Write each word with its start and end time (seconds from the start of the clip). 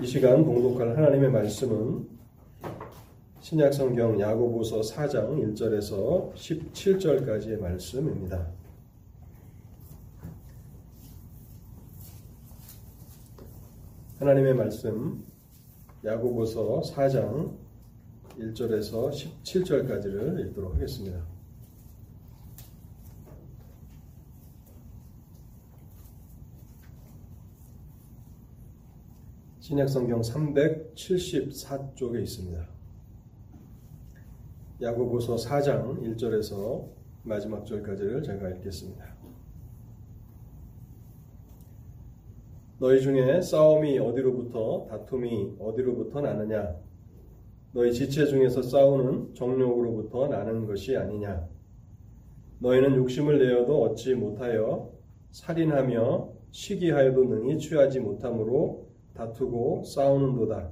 이 0.00 0.06
시간 0.06 0.44
봉독할 0.44 0.96
하나님의 0.96 1.28
말씀은 1.32 2.08
신약성경 3.40 4.20
야고보서 4.20 4.80
4장 4.80 5.56
1절에서 5.56 6.32
17절까지의 6.34 7.60
말씀입니다. 7.60 8.46
하나님의 14.20 14.54
말씀 14.54 15.24
야고보서 16.04 16.82
4장 16.94 17.56
1절에서 18.38 19.10
17절까지를 19.10 20.46
읽도록 20.46 20.76
하겠습니다. 20.76 21.37
신약성경 29.68 30.22
374쪽에 30.22 32.22
있습니다. 32.22 32.66
야고보서 34.80 35.36
4장 35.36 36.02
1절에서 36.02 36.88
마지막 37.22 37.66
절까지를 37.66 38.22
제가 38.22 38.48
읽겠습니다. 38.48 39.04
너희 42.78 43.02
중에 43.02 43.42
싸움이 43.42 43.98
어디로부터 43.98 44.86
다툼이 44.88 45.56
어디로부터 45.58 46.22
나느냐 46.22 46.74
너희 47.72 47.92
지체 47.92 48.24
중에서 48.24 48.62
싸우는 48.62 49.34
정욕으로부터 49.34 50.28
나는 50.28 50.66
것이 50.66 50.96
아니냐 50.96 51.46
너희는 52.60 52.96
욕심을 52.96 53.38
내어도 53.38 53.82
얻지 53.82 54.14
못하여 54.14 54.90
살인하며 55.32 56.32
시기하여도 56.52 57.24
능히 57.24 57.58
취하지 57.58 58.00
못함으로 58.00 58.87
다투고 59.18 59.82
싸우는도다. 59.82 60.70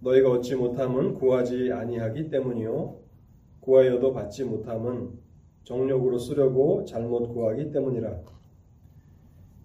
너희가 0.00 0.30
얻지 0.30 0.56
못함은 0.56 1.14
구하지 1.14 1.72
아니하기 1.72 2.28
때문이요 2.28 3.00
구하여도 3.60 4.12
받지 4.12 4.44
못함은 4.44 5.18
정력으로 5.64 6.18
쓰려고 6.18 6.84
잘못 6.84 7.28
구하기 7.32 7.70
때문이라. 7.72 8.20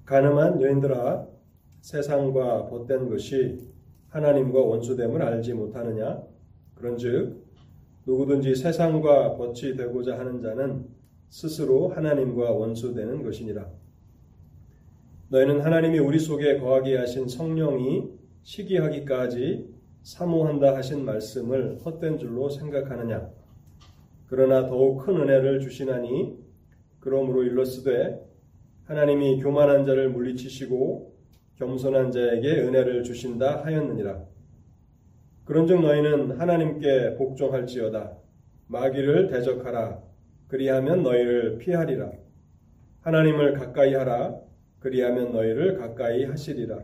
가늠한 0.06 0.62
여인들아 0.62 1.28
세상과 1.82 2.68
벗된 2.68 3.10
것이 3.10 3.58
하나님과 4.10 4.60
원수됨을 4.60 5.22
알지 5.22 5.54
못하느냐? 5.54 6.24
그런즉 6.76 7.44
누구든지 8.06 8.56
세상과 8.56 9.36
벗이 9.36 9.76
되고자 9.76 10.18
하는 10.18 10.42
자는 10.42 10.88
스스로 11.30 11.90
하나님과 11.90 12.52
원수되는 12.52 13.24
것이니라. 13.24 13.70
너희는 15.36 15.60
하나님이 15.60 16.00
우리 16.00 16.18
속에 16.18 16.60
거하게 16.60 16.96
하신 16.96 17.28
성령이 17.28 18.10
시기하기까지 18.44 19.68
사모한다 20.02 20.78
하신 20.78 21.04
말씀을 21.04 21.80
헛된 21.84 22.18
줄로 22.20 22.48
생각하느냐? 22.48 23.30
그러나 24.28 24.66
더욱 24.66 25.00
큰 25.00 25.18
은혜를 25.18 25.60
주시나니 25.60 26.38
그러므로 27.02 27.44
일러스되 27.44 28.18
하나님이 28.86 29.42
교만한 29.42 29.86
자를 29.86 30.10
물리치시고 30.10 31.14
겸손한 31.58 32.12
자에게 32.12 32.62
은혜를 32.62 33.04
주신다 33.04 33.66
하였느니라. 33.66 34.24
그런즉 35.44 35.82
너희는 35.82 36.40
하나님께 36.40 37.16
복종할지어다. 37.16 38.16
마귀를 38.68 39.28
대적하라. 39.28 40.00
그리하면 40.48 41.04
너희를 41.04 41.58
피하리라. 41.58 42.10
하나님을 43.02 43.56
가까이 43.56 43.96
하라. 43.96 44.45
그리하면 44.86 45.32
너희를 45.32 45.80
가까이 45.80 46.26
하시리라. 46.26 46.80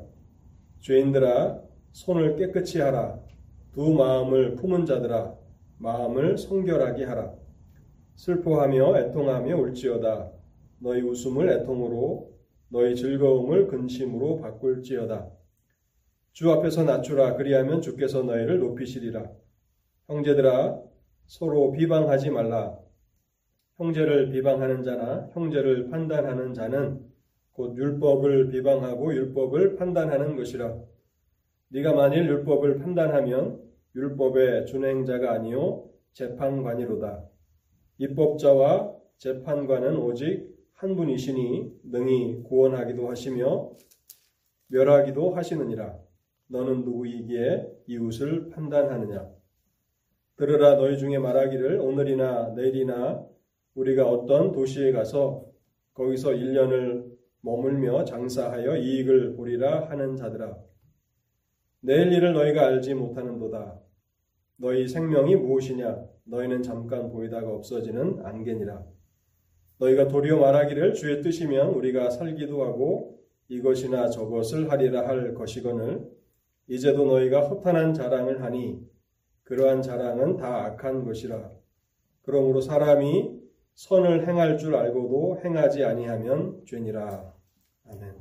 죄인들아 0.80 1.61
손을 1.91 2.35
깨끗이 2.35 2.81
하라. 2.81 3.19
두 3.73 3.93
마음을 3.93 4.55
품은 4.55 4.88
자들아 4.88 5.35
마음을 5.77 6.35
성결하게 6.35 7.03
하라. 7.03 7.31
슬퍼하며 8.16 8.97
애통하며 8.97 9.55
울지어다. 9.55 10.31
너희 10.80 11.02
웃음을 11.02 11.48
애통으로 11.48 12.31
너희 12.70 12.95
즐거움을 12.95 13.67
근심으로 13.67 14.42
바꿀지어다. 14.42 15.30
주 16.31 16.52
앞에서 16.53 16.83
낮추라. 16.83 17.36
그리하면 17.36 17.83
주께서 17.83 18.23
너희를 18.23 18.58
높이시리라. 18.61 19.30
형제들아 20.08 20.81
서로 21.27 21.71
비방하지 21.71 22.31
말라. 22.31 22.80
형제를 23.77 24.31
비방하는 24.31 24.81
자나 24.81 25.30
형제를 25.33 25.92
판단하는 25.92 26.55
자는 26.55 27.11
곧 27.61 27.77
율법을 27.77 28.49
비방하고 28.49 29.14
율법을 29.14 29.76
판단하는 29.76 30.36
것이라. 30.36 30.80
네가 31.70 31.94
만일 31.94 32.27
율법을 32.27 32.80
판단하면 32.80 33.61
율법의 33.95 34.66
준행자가 34.66 35.32
아니요 35.33 35.88
재판관이로다. 36.14 37.23
입법자와 38.00 38.95
재판관은 39.20 39.95
오직 39.98 40.50
한 40.73 40.95
분이시니 40.95 41.82
능히 41.83 42.42
구원하기도 42.42 43.08
하시며 43.08 43.71
멸하기도 44.70 45.36
하시느니라. 45.36 46.00
너는 46.48 46.83
누구이기에 46.83 47.67
이웃을 47.86 48.50
판단하느냐? 48.50 49.30
들으라 50.38 50.77
너희 50.77 50.98
중에 50.98 51.20
말하기를 51.20 51.80
오늘이나 51.80 52.54
내일이나 52.55 53.23
우리가 53.76 54.10
어떤 54.10 54.52
도시에 54.52 54.92
가서 54.92 55.45
거기서 55.94 56.32
1년을 56.32 57.20
머물며 57.41 58.05
장사하여 58.05 58.77
이익을 58.77 59.35
보리라 59.35 59.89
하는 59.89 60.15
자들아. 60.15 60.57
내일 61.81 62.11
일을 62.13 62.33
너희가 62.33 62.67
알지 62.67 62.93
못하는도다. 62.93 63.79
너희 64.57 64.87
생명이 64.87 65.35
무엇이냐? 65.35 66.05
너희는 66.25 66.61
잠깐 66.61 67.09
보이다가 67.09 67.49
없어지는 67.52 68.23
안개니라. 68.23 68.83
너희가 69.79 70.07
도리어 70.07 70.37
말하기를 70.37 70.93
주의 70.93 71.21
뜻이면 71.23 71.69
우리가 71.73 72.11
살기도 72.11 72.63
하고 72.63 73.19
이것이나 73.47 74.09
저것을 74.09 74.69
하리라 74.69 75.08
할 75.08 75.33
것이거늘 75.33 76.08
이제도 76.67 77.05
너희가 77.05 77.47
허탄한 77.47 77.95
자랑을 77.95 78.43
하니 78.43 78.79
그러한 79.43 79.81
자랑은 79.81 80.37
다 80.37 80.65
악한 80.65 81.03
것이라. 81.03 81.52
그러므로 82.21 82.61
사람이 82.61 83.40
선을 83.81 84.27
행할 84.27 84.59
줄 84.59 84.75
알고도 84.75 85.42
행하지 85.43 85.83
아니하면 85.83 86.64
죄니라. 86.67 87.33
아멘. 87.87 88.15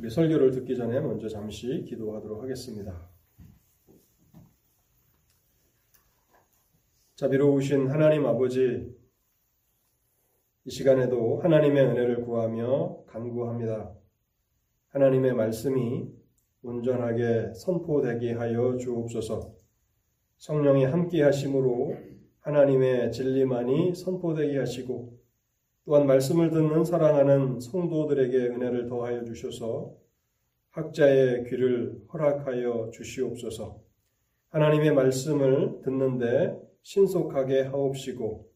우리 0.00 0.10
설교를 0.10 0.50
듣기 0.50 0.76
전에 0.76 0.98
먼저 0.98 1.28
잠시 1.28 1.84
기도하도록 1.86 2.42
하겠습니다. 2.42 3.08
자비로우신 7.14 7.88
하나님 7.88 8.26
아버지, 8.26 8.92
이 10.64 10.70
시간에도 10.70 11.38
하나님의 11.38 11.86
은혜를 11.86 12.24
구하며 12.24 13.04
간구합니다. 13.06 13.94
하나님의 14.88 15.34
말씀이 15.34 16.12
온전하게 16.64 17.54
선포되게 17.54 18.32
하여 18.32 18.76
주옵소서. 18.76 19.54
성령이 20.38 20.84
함께 20.86 21.22
하심으로 21.22 22.09
하나님의 22.40 23.12
진리만이 23.12 23.94
선포되게 23.94 24.58
하시고 24.58 25.18
또한 25.84 26.06
말씀을 26.06 26.50
듣는 26.50 26.84
사랑하는 26.84 27.60
성도들에게 27.60 28.36
은혜를 28.36 28.86
더하여 28.86 29.24
주셔서 29.24 29.94
학자의 30.70 31.44
귀를 31.48 32.00
허락하여 32.12 32.90
주시옵소서. 32.92 33.80
하나님의 34.50 34.92
말씀을 34.92 35.80
듣는데 35.82 36.56
신속하게 36.82 37.62
하옵시고 37.62 38.50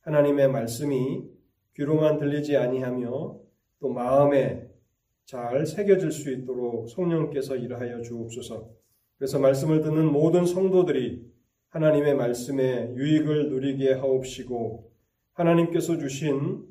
하나님의 0.00 0.48
말씀이 0.48 1.22
귀로만 1.76 2.18
들리지 2.18 2.56
아니하며 2.56 3.38
또 3.80 3.88
마음에 3.88 4.68
잘 5.24 5.64
새겨질 5.64 6.10
수 6.10 6.30
있도록 6.32 6.88
성령께서 6.88 7.56
일하여 7.56 8.02
주옵소서. 8.02 8.68
그래서 9.16 9.38
말씀을 9.38 9.82
듣는 9.82 10.06
모든 10.10 10.44
성도들이 10.44 11.29
하나님의 11.70 12.16
말씀에 12.16 12.94
유익을 12.96 13.48
누리게 13.48 13.94
하옵시고 13.94 14.90
하나님께서 15.34 15.98
주신 15.98 16.66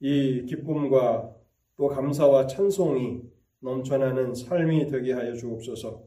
이 0.00 0.44
기쁨과 0.46 1.32
또 1.76 1.88
감사와 1.88 2.48
찬송이 2.48 3.22
넘쳐나는 3.60 4.34
삶이 4.34 4.88
되게 4.88 5.12
하여 5.12 5.34
주옵소서. 5.34 6.02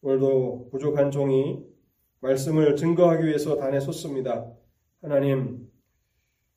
오늘도 0.00 0.70
부족한 0.70 1.10
종이 1.10 1.62
말씀을 2.20 2.74
증거하기 2.74 3.26
위해서 3.26 3.56
단에 3.56 3.78
섰습니다. 3.80 4.50
하나님 5.02 5.68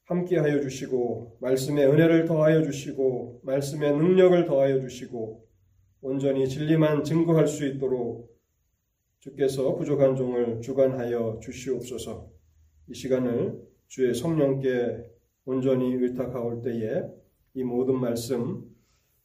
함께 0.06 0.38
하여 0.38 0.62
주시고 0.62 1.40
말씀의 1.42 1.88
은혜를 1.88 2.24
더하여 2.24 2.64
주시고 2.64 3.42
말씀의 3.44 3.98
능력을 3.98 4.46
더하여 4.46 4.80
주시고 4.80 5.46
온전히 6.02 6.48
진리만 6.48 7.04
증거할 7.04 7.48
수 7.48 7.68
있도록 7.68 8.37
주께서 9.28 9.76
부족한 9.76 10.16
종을 10.16 10.62
주관하여 10.62 11.40
주시옵소서. 11.42 12.30
이 12.90 12.94
시간을 12.94 13.62
주의 13.88 14.16
성령께 14.16 15.04
온전히 15.46 15.94
의탁하올 15.96 16.62
때에 16.62 17.04
이 17.54 17.64
모든 17.64 18.00
말씀 18.00 18.64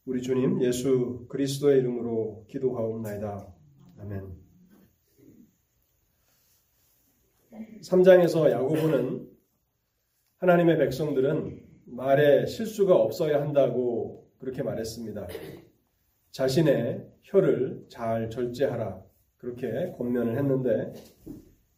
우리 0.04 0.20
주님 0.20 0.60
예수 0.62 1.26
그리스도의 1.28 1.78
이름으로 1.78 2.46
기도하옵나이다. 2.48 3.46
아멘. 4.00 4.42
3장에서 7.82 8.50
야고보는 8.50 9.28
하나님의 10.38 10.78
백성들은 10.78 11.62
말에 11.84 12.46
실수가 12.46 12.96
없어야 12.96 13.40
한다고 13.40 14.28
그렇게 14.38 14.64
말했습니다. 14.64 15.28
자신의 16.32 17.06
혀를 17.22 17.86
잘 17.88 18.30
절제하라. 18.30 19.11
그렇게 19.42 19.92
권면을 19.98 20.36
했는데, 20.38 20.92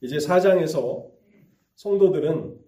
이제 0.03 0.19
4장에서 0.19 1.11
성도들은, 1.77 2.61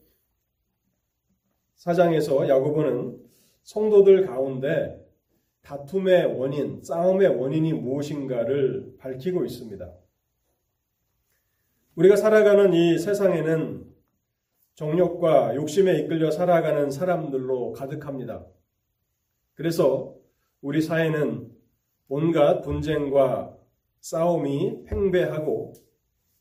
4장에서 1.76 2.48
야고보는 2.48 3.20
성도들 3.62 4.24
가운데 4.24 5.06
다툼의 5.60 6.38
원인, 6.38 6.80
싸움의 6.82 7.28
원인이 7.28 7.74
무엇인가를 7.74 8.96
밝히고 8.98 9.44
있습니다. 9.44 9.92
우리가 11.96 12.16
살아가는 12.16 12.72
이 12.72 12.98
세상에는 12.98 13.84
정욕과 14.76 15.56
욕심에 15.56 15.98
이끌려 15.98 16.30
살아가는 16.30 16.90
사람들로 16.90 17.72
가득합니다. 17.72 18.46
그래서 19.54 20.14
우리 20.62 20.80
사회는 20.80 21.50
온갖 22.08 22.62
분쟁과 22.62 23.56
싸움이 24.06 24.84
팽배하고 24.84 25.72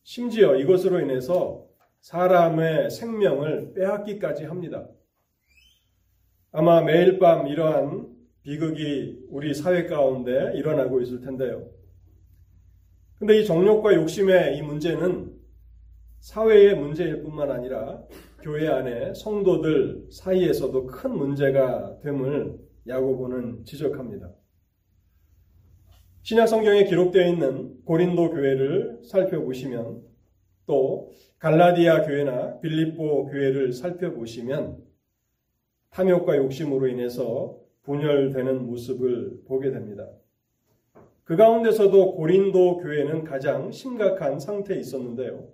심지어 0.04 0.56
이것으로 0.56 1.00
인해서 1.00 1.66
사람의 2.02 2.92
생명을 2.92 3.74
빼앗기까지 3.74 4.44
합니다. 4.46 4.88
아마 6.52 6.82
매일 6.82 7.18
밤 7.18 7.48
이러한 7.48 8.08
비극이 8.44 9.26
우리 9.30 9.56
사회 9.56 9.88
가운데 9.88 10.52
일어나고 10.56 11.02
있을 11.02 11.22
텐데요. 11.22 11.68
근데 13.18 13.40
이 13.40 13.46
정욕과 13.46 13.96
욕심의 13.96 14.58
이 14.58 14.62
문제는 14.62 15.34
사회의 16.20 16.76
문제일 16.76 17.24
뿐만 17.24 17.50
아니라 17.50 18.00
교회 18.44 18.68
안에 18.68 19.16
성도들 19.16 20.10
사이에서도 20.12 20.86
큰 20.86 21.18
문제가 21.18 21.98
됨을 22.04 22.60
야고보는 22.88 23.66
지적합니다. 23.66 24.30
신약 26.25 26.48
성경에 26.48 26.86
기록되어 26.86 27.27
있는 27.27 27.83
고린도 27.86 28.31
교회를 28.31 29.01
살펴보시면 29.04 30.01
또 30.66 31.12
갈라디아 31.38 32.01
교회나 32.01 32.62
빌립보 32.62 33.27
교회를 33.27 33.72
살펴보시면 33.72 34.83
탐욕과 35.92 36.38
욕심으로 36.38 36.88
인해서 36.88 37.60
분열되는 37.83 38.66
모습을 38.66 39.44
보게 39.45 39.69
됩니다. 39.69 40.10
그 41.25 41.36
가운데서도 41.36 42.16
고린도 42.16 42.78
교회는 42.78 43.24
가장 43.24 43.71
심각한 43.71 44.39
상태에 44.39 44.80
있었는데요. 44.80 45.48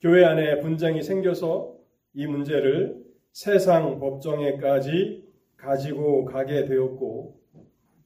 교회 0.00 0.24
안에 0.24 0.60
분쟁이 0.60 1.02
생겨서 1.02 1.74
이 2.14 2.28
문제를 2.28 3.02
세상 3.32 3.98
법정에까지 3.98 5.24
가지고 5.56 6.24
가게 6.24 6.66
되었고, 6.66 7.36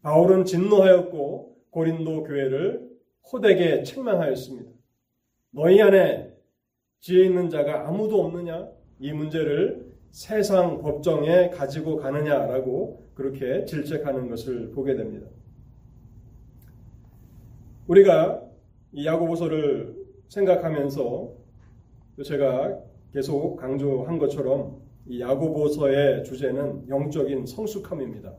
바울은 0.01 0.47
진노하였고, 0.47 1.56
고린도 1.77 2.23
교회를 2.23 2.89
호되게 3.31 3.83
책망하였습니다. 3.83 4.71
너희 5.51 5.83
안에 5.83 6.33
지혜 7.01 7.27
있는 7.27 7.51
자가 7.51 7.87
아무도 7.87 8.25
없느냐? 8.25 8.67
이 8.99 9.13
문제를 9.13 9.93
세상 10.11 10.81
법정에 10.81 11.51
가지고 11.51 11.99
가느냐라고 11.99 13.05
그렇게 13.13 13.67
질책하는 13.67 14.31
것을 14.31 14.71
보게 14.71 14.97
됩니다. 14.97 15.27
우리가 17.89 18.43
이 18.93 19.05
야고보서를 19.05 19.95
생각하면서 20.29 21.35
제가 22.25 22.81
계속 23.13 23.57
강조한 23.57 24.19
것처럼 24.19 24.81
이 25.05 25.21
야고보서의 25.21 26.25
주제는 26.25 26.89
영적인 26.89 27.45
성숙함입니다. 27.45 28.35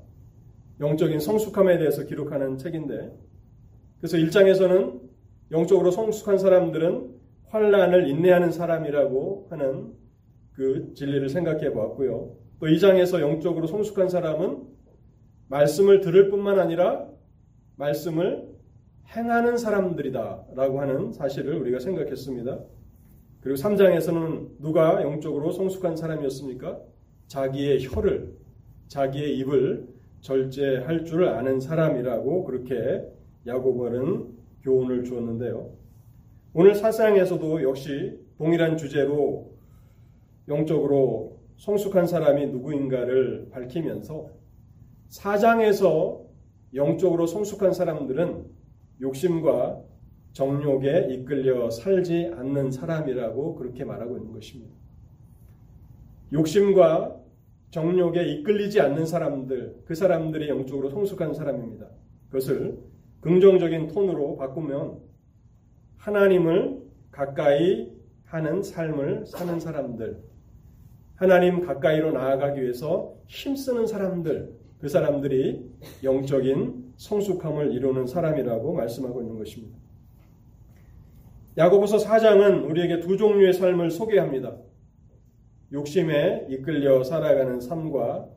영적인 0.79 1.19
성숙함에 1.19 1.77
대해서 1.77 2.03
기록하는 2.03 2.57
책인데 2.57 3.11
그래서 3.99 4.17
1장에서는 4.17 5.01
영적으로 5.51 5.91
성숙한 5.91 6.37
사람들은 6.37 7.15
환란을 7.47 8.09
인내하는 8.09 8.51
사람이라고 8.51 9.47
하는 9.49 9.93
그 10.53 10.93
진리를 10.95 11.29
생각해 11.29 11.71
보았고요. 11.71 12.35
또 12.59 12.65
2장에서 12.65 13.21
영적으로 13.21 13.67
성숙한 13.67 14.09
사람은 14.09 14.63
말씀을 15.47 16.01
들을 16.01 16.29
뿐만 16.29 16.59
아니라 16.59 17.07
말씀을 17.77 18.47
행하는 19.15 19.57
사람들이다라고 19.57 20.81
하는 20.81 21.11
사실을 21.13 21.55
우리가 21.55 21.79
생각했습니다. 21.79 22.59
그리고 23.41 23.55
3장에서는 23.55 24.59
누가 24.59 25.01
영적으로 25.01 25.51
성숙한 25.51 25.95
사람이었습니까? 25.95 26.81
자기의 27.27 27.85
혀를, 27.85 28.35
자기의 28.87 29.37
입을 29.37 29.87
절제할 30.21 31.05
줄 31.05 31.25
아는 31.25 31.59
사람이라고 31.59 32.43
그렇게 32.43 33.03
야고보는 33.45 34.37
교훈을 34.63 35.03
주었는데요. 35.03 35.71
오늘 36.53 36.75
사상에서도 36.75 37.63
역시 37.63 38.19
동일한 38.37 38.77
주제로 38.77 39.51
영적으로 40.47 41.39
성숙한 41.57 42.07
사람이 42.07 42.47
누구인가를 42.47 43.49
밝히면서 43.51 44.29
사장에서 45.09 46.25
영적으로 46.73 47.25
성숙한 47.27 47.73
사람들은 47.73 48.45
욕심과 49.01 49.81
정욕에 50.33 51.07
이끌려 51.11 51.69
살지 51.69 52.31
않는 52.35 52.71
사람이라고 52.71 53.55
그렇게 53.55 53.83
말하고 53.83 54.17
있는 54.17 54.33
것입니다. 54.33 54.75
욕심과 56.31 57.16
정욕에 57.69 58.23
이끌리지 58.25 58.79
않는 58.81 59.05
사람들, 59.05 59.83
그 59.85 59.95
사람들이 59.95 60.49
영적으로 60.49 60.89
성숙한 60.89 61.33
사람입니다. 61.33 61.87
그것을 62.27 62.79
긍정적인 63.21 63.87
톤으로 63.87 64.37
바꾸면 64.37 64.99
하나님을 65.97 66.81
가까이 67.11 67.91
하는 68.25 68.61
삶을 68.61 69.25
사는 69.25 69.59
사람들, 69.59 70.21
하나님 71.15 71.65
가까이로 71.65 72.11
나아가기 72.11 72.61
위해서 72.61 73.15
힘쓰는 73.27 73.87
사람들, 73.87 74.55
그 74.79 74.87
사람들이 74.87 75.69
영적인 76.03 76.93
성숙함을 76.97 77.73
이루는 77.73 78.05
사람이라고 78.05 78.73
말씀하고 78.73 79.21
있는 79.21 79.37
것입니다. 79.37 79.77
야고보서 81.57 81.97
4장은 81.97 82.69
우리에게 82.69 82.99
두 82.99 83.17
종류의 83.17 83.53
삶을 83.53 83.89
소개합니다. 83.89 84.55
욕심에 85.71 86.47
이끌려 86.49 87.03
살아가는 87.03 87.59
삶과 87.59 88.29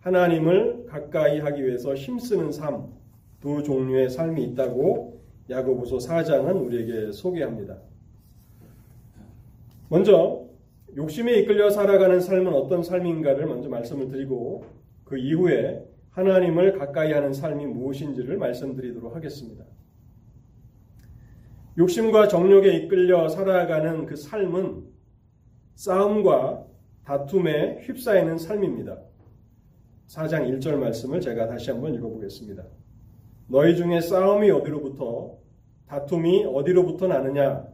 하나님을 0.00 0.86
가까이 0.86 1.38
하기 1.38 1.64
위해서 1.64 1.94
힘쓰는 1.94 2.50
삶, 2.50 2.88
두 3.40 3.62
종류의 3.62 4.10
삶이 4.10 4.42
있다고 4.44 5.20
야고보서 5.48 5.98
4장은 5.98 6.66
우리에게 6.66 7.12
소개합니다. 7.12 7.78
먼저 9.88 10.46
욕심에 10.96 11.34
이끌려 11.38 11.70
살아가는 11.70 12.20
삶은 12.20 12.52
어떤 12.52 12.82
삶인가를 12.82 13.46
먼저 13.46 13.68
말씀을 13.68 14.08
드리고 14.08 14.64
그 15.04 15.16
이후에 15.16 15.86
하나님을 16.10 16.78
가까이 16.78 17.12
하는 17.12 17.32
삶이 17.32 17.66
무엇인지를 17.66 18.36
말씀드리도록 18.38 19.14
하겠습니다. 19.14 19.64
욕심과 21.78 22.28
정욕에 22.28 22.74
이끌려 22.76 23.28
살아가는 23.28 24.04
그 24.04 24.16
삶은 24.16 24.84
싸움과 25.74 26.66
다툼에 27.04 27.80
휩싸이는 27.82 28.38
삶입니다. 28.38 28.98
4장 30.08 30.48
1절 30.48 30.76
말씀을 30.76 31.20
제가 31.20 31.48
다시 31.48 31.70
한번 31.70 31.94
읽어보겠습니다. 31.94 32.64
너희 33.48 33.76
중에 33.76 34.00
싸움이 34.00 34.50
어디로부터 34.50 35.38
다툼이 35.86 36.44
어디로부터 36.44 37.06
나느냐? 37.06 37.66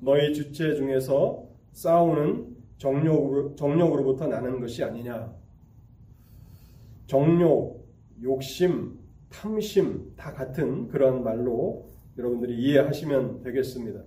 너희 0.00 0.32
주체 0.32 0.74
중에서 0.74 1.44
싸우는 1.72 2.56
정욕으로, 2.78 3.56
정욕으로부터 3.56 4.26
나는 4.26 4.60
것이 4.60 4.82
아니냐. 4.84 5.34
정욕, 7.06 7.86
욕심, 8.22 8.98
탐심 9.28 10.12
다 10.16 10.32
같은 10.32 10.88
그런 10.88 11.22
말로 11.22 11.88
여러분들이 12.16 12.56
이해하시면 12.58 13.42
되겠습니다. 13.42 14.02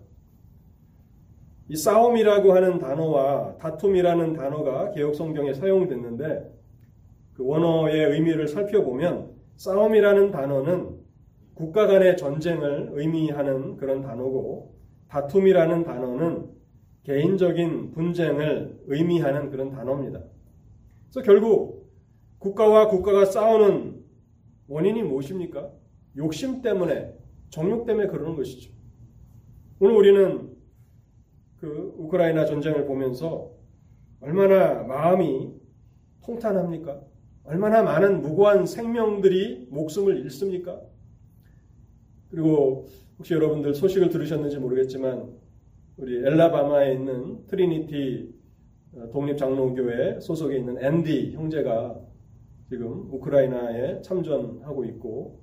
이 1.71 1.75
싸움이라고 1.77 2.51
하는 2.51 2.79
단어와 2.79 3.55
다툼이라는 3.57 4.33
단어가 4.33 4.91
개혁 4.91 5.15
성경에 5.15 5.53
사용됐는데 5.53 6.53
그 7.33 7.45
원어의 7.45 8.11
의미를 8.11 8.49
살펴보면 8.49 9.31
싸움이라는 9.55 10.31
단어는 10.31 10.97
국가 11.53 11.87
간의 11.87 12.17
전쟁을 12.17 12.89
의미하는 12.91 13.77
그런 13.77 14.01
단어고 14.01 14.75
다툼이라는 15.07 15.85
단어는 15.85 16.49
개인적인 17.03 17.91
분쟁을 17.93 18.81
의미하는 18.87 19.49
그런 19.49 19.69
단어입니다. 19.69 20.19
그래서 21.09 21.25
결국 21.25 21.89
국가와 22.39 22.89
국가가 22.89 23.23
싸우는 23.23 24.03
원인이 24.67 25.03
무엇입니까? 25.03 25.71
욕심 26.17 26.61
때문에, 26.61 27.13
정욕 27.49 27.85
때문에 27.85 28.07
그러는 28.07 28.35
것이죠. 28.35 28.73
오늘 29.79 29.95
우리는 29.95 30.50
그 31.61 31.93
우크라이나 31.99 32.45
전쟁을 32.45 32.85
보면서 32.85 33.51
얼마나 34.19 34.81
마음이 34.83 35.53
통탄합니까? 36.23 36.99
얼마나 37.43 37.83
많은 37.83 38.21
무고한 38.21 38.65
생명들이 38.65 39.67
목숨을 39.69 40.17
잃습니까? 40.21 40.81
그리고 42.29 42.87
혹시 43.19 43.35
여러분들 43.35 43.75
소식을 43.75 44.09
들으셨는지 44.09 44.57
모르겠지만 44.57 45.31
우리 45.97 46.17
앨라배마에 46.17 46.93
있는 46.93 47.45
트리니티 47.45 48.33
어, 48.95 49.09
독립장로교회 49.11 50.19
소속에 50.19 50.57
있는 50.57 50.83
앤디 50.83 51.33
형제가 51.33 51.99
지금 52.69 53.07
우크라이나에 53.11 54.01
참전하고 54.01 54.85
있고 54.85 55.39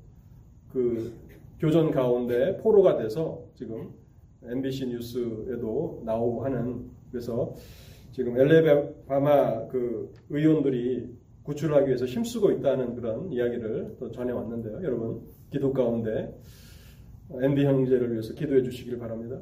그 0.73 1.13
교전 1.61 1.93
가운데 1.93 2.57
포로가 2.57 2.97
돼서 2.97 3.45
지금 3.55 3.93
MBC 4.43 4.87
뉴스에도 4.89 6.03
나오고 6.05 6.45
하는 6.45 6.91
그래서 7.11 7.55
지금 8.13 8.39
엘레바마 8.39 9.69
그 9.69 10.13
의원들이 10.31 11.09
구출하기 11.43 11.87
위해서 11.87 12.05
힘쓰고 12.05 12.53
있다는 12.53 12.95
그런 12.95 13.33
이야기를 13.33 13.97
또 13.99 14.11
전해왔는데요. 14.11 14.83
여러분 14.83 15.23
기도 15.51 15.73
가운데 15.73 16.35
앤디 17.43 17.65
형제를 17.65 18.13
위해서 18.13 18.35
기도해 18.35 18.63
주시길 18.63 18.99
바랍니다. 18.99 19.41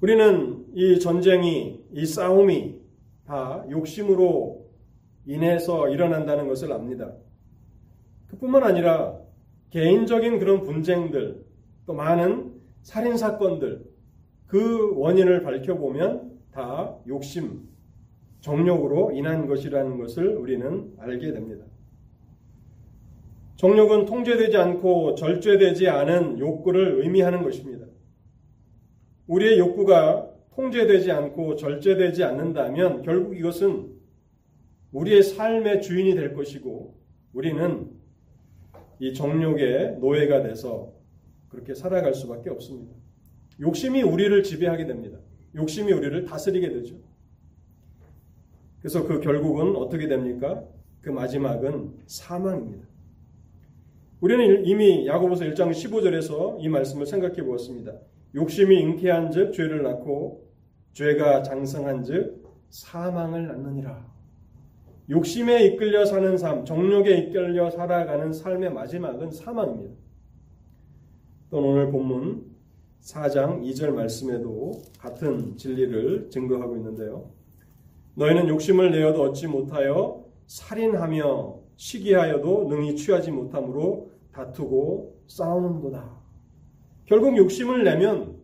우리는 0.00 0.66
이 0.74 1.00
전쟁이, 1.00 1.84
이 1.92 2.06
싸움이 2.06 2.80
다 3.26 3.64
욕심으로 3.68 4.66
인해서 5.26 5.88
일어난다는 5.88 6.46
것을 6.48 6.72
압니다. 6.72 7.12
그뿐만 8.28 8.62
아니라 8.62 9.18
개인적인 9.70 10.38
그런 10.38 10.62
분쟁들, 10.62 11.44
또 11.86 11.94
많은 11.94 12.47
살인 12.82 13.16
사건들, 13.16 13.84
그 14.46 14.94
원인을 14.96 15.42
밝혀보면 15.42 16.38
다 16.52 16.96
욕심, 17.06 17.68
정욕으로 18.40 19.12
인한 19.12 19.46
것이라는 19.46 19.98
것을 19.98 20.36
우리는 20.36 20.92
알게 20.98 21.32
됩니다. 21.32 21.64
정욕은 23.56 24.06
통제되지 24.06 24.56
않고 24.56 25.16
절제되지 25.16 25.88
않은 25.88 26.38
욕구를 26.38 27.02
의미하는 27.02 27.42
것입니다. 27.42 27.86
우리의 29.26 29.58
욕구가 29.58 30.30
통제되지 30.54 31.10
않고 31.10 31.56
절제되지 31.56 32.24
않는다면 32.24 33.02
결국 33.02 33.36
이것은 33.36 33.92
우리의 34.92 35.22
삶의 35.22 35.82
주인이 35.82 36.14
될 36.14 36.34
것이고 36.34 36.96
우리는 37.32 37.90
이 39.00 39.12
정욕의 39.12 39.98
노예가 40.00 40.42
돼서 40.42 40.92
그렇게 41.48 41.74
살아갈 41.74 42.14
수밖에 42.14 42.50
없습니다. 42.50 42.94
욕심이 43.60 44.02
우리를 44.02 44.42
지배하게 44.42 44.86
됩니다. 44.86 45.18
욕심이 45.54 45.92
우리를 45.92 46.24
다스리게 46.24 46.70
되죠. 46.70 46.96
그래서 48.80 49.06
그 49.06 49.20
결국은 49.20 49.76
어떻게 49.76 50.06
됩니까? 50.06 50.62
그 51.00 51.10
마지막은 51.10 51.94
사망입니다. 52.06 52.86
우리는 54.20 54.64
이미 54.66 55.06
야고보서 55.06 55.44
1장 55.44 55.70
15절에서 55.70 56.56
이 56.60 56.68
말씀을 56.68 57.06
생각해 57.06 57.42
보았습니다. 57.42 57.92
욕심이 58.34 58.80
잉태한 58.80 59.30
즉 59.30 59.52
죄를 59.52 59.82
낳고 59.82 60.48
죄가 60.92 61.42
장성한 61.42 62.04
즉 62.04 62.44
사망을 62.70 63.46
낳느니라. 63.46 64.06
욕심에 65.10 65.64
이끌려 65.64 66.04
사는 66.04 66.36
삶, 66.36 66.64
정욕에 66.64 67.16
이끌려 67.16 67.70
살아가는 67.70 68.32
삶의 68.32 68.72
마지막은 68.72 69.30
사망입니다. 69.30 69.94
또 71.50 71.66
오늘 71.66 71.90
본문 71.90 72.44
4장 73.00 73.62
2절 73.62 73.92
말씀에도 73.92 74.82
같은 74.98 75.56
진리를 75.56 76.28
증거하고 76.30 76.76
있는데요. 76.76 77.30
너희는 78.16 78.48
욕심을 78.48 78.90
내어도 78.90 79.22
얻지 79.22 79.46
못하여 79.46 80.26
살인하며 80.46 81.58
시기하여도 81.76 82.68
능히 82.68 82.96
취하지 82.96 83.30
못함으로 83.30 84.10
다투고 84.32 85.22
싸우는도다. 85.26 86.18
결국 87.06 87.36
욕심을 87.38 87.82
내면 87.82 88.36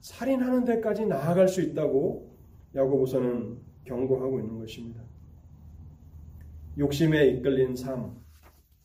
살인하는 0.00 0.64
데까지 0.64 1.06
나아갈 1.06 1.48
수 1.48 1.60
있다고 1.62 2.36
야고보서는 2.76 3.58
경고하고 3.84 4.38
있는 4.38 4.58
것입니다. 4.58 5.02
욕심에 6.78 7.26
이끌린 7.26 7.74
삶, 7.74 8.14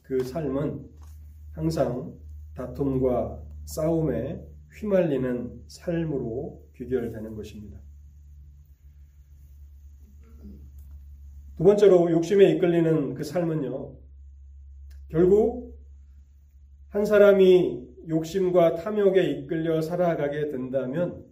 그 0.02 0.24
삶은 0.24 0.90
항상 1.52 2.25
다툼과 2.56 3.42
싸움에 3.66 4.44
휘말리는 4.74 5.64
삶으로 5.68 6.66
귀결되는 6.76 7.36
것입니다. 7.36 7.80
두 11.58 11.64
번째로 11.64 12.12
욕심에 12.12 12.52
이끌리는 12.52 13.14
그 13.14 13.24
삶은요, 13.24 13.96
결국 15.10 15.80
한 16.90 17.06
사람이 17.06 17.86
욕심과 18.10 18.76
탐욕에 18.76 19.24
이끌려 19.32 19.82
살아가게 19.82 20.50
된다면 20.50 21.26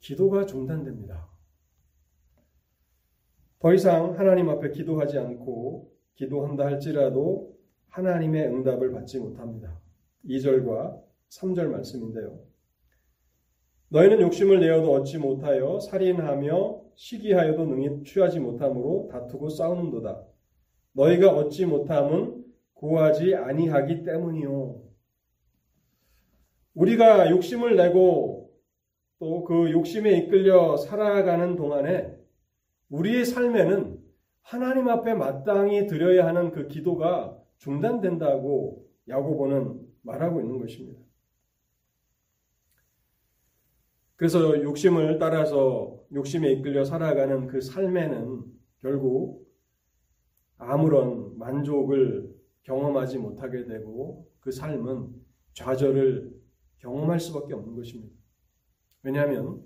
기도가 0.00 0.46
중단됩니다. 0.46 1.30
더 3.60 3.72
이상 3.72 4.18
하나님 4.18 4.48
앞에 4.48 4.70
기도하지 4.70 5.18
않고 5.18 5.92
기도한다 6.14 6.64
할지라도 6.64 7.56
하나님의 7.90 8.48
응답을 8.48 8.90
받지 8.90 9.20
못합니다. 9.20 9.81
2절과 10.26 11.00
3절 11.30 11.68
말씀인데요. 11.68 12.38
너희는 13.88 14.20
욕심을 14.22 14.60
내어도 14.60 14.92
얻지 14.92 15.18
못하여 15.18 15.78
살인하며 15.80 16.82
시기하여도 16.94 17.66
능히 17.66 18.04
취하지 18.04 18.40
못함으로 18.40 19.08
다투고 19.12 19.50
싸우는도다. 19.50 20.22
너희가 20.92 21.30
얻지 21.34 21.66
못함은 21.66 22.44
구하지 22.74 23.34
아니하기 23.34 24.02
때문이요. 24.02 24.82
우리가 26.74 27.30
욕심을 27.30 27.76
내고 27.76 28.42
또 29.22 29.44
그 29.44 29.70
욕심에 29.70 30.18
이끌려 30.18 30.76
살아가는 30.76 31.54
동안에 31.54 32.12
우리의 32.90 33.24
삶에는 33.24 33.98
하나님 34.42 34.88
앞에 34.88 35.14
마땅히 35.14 35.86
드려야 35.86 36.26
하는 36.26 36.50
그 36.50 36.66
기도가 36.66 37.38
중단된다고 37.58 38.84
야고보는 39.08 39.91
말하고 40.02 40.40
있는 40.40 40.58
것입니다. 40.58 41.00
그래서 44.16 44.62
욕심을 44.62 45.18
따라서 45.18 46.00
욕심에 46.12 46.52
이끌려 46.52 46.84
살아가는 46.84 47.48
그 47.48 47.60
삶에는 47.60 48.44
결국 48.80 49.48
아무런 50.58 51.36
만족을 51.38 52.32
경험하지 52.62 53.18
못하게 53.18 53.64
되고 53.64 54.28
그 54.38 54.52
삶은 54.52 55.08
좌절을 55.54 56.32
경험할 56.78 57.18
수밖에 57.18 57.54
없는 57.54 57.74
것입니다. 57.74 58.14
왜냐하면 59.02 59.64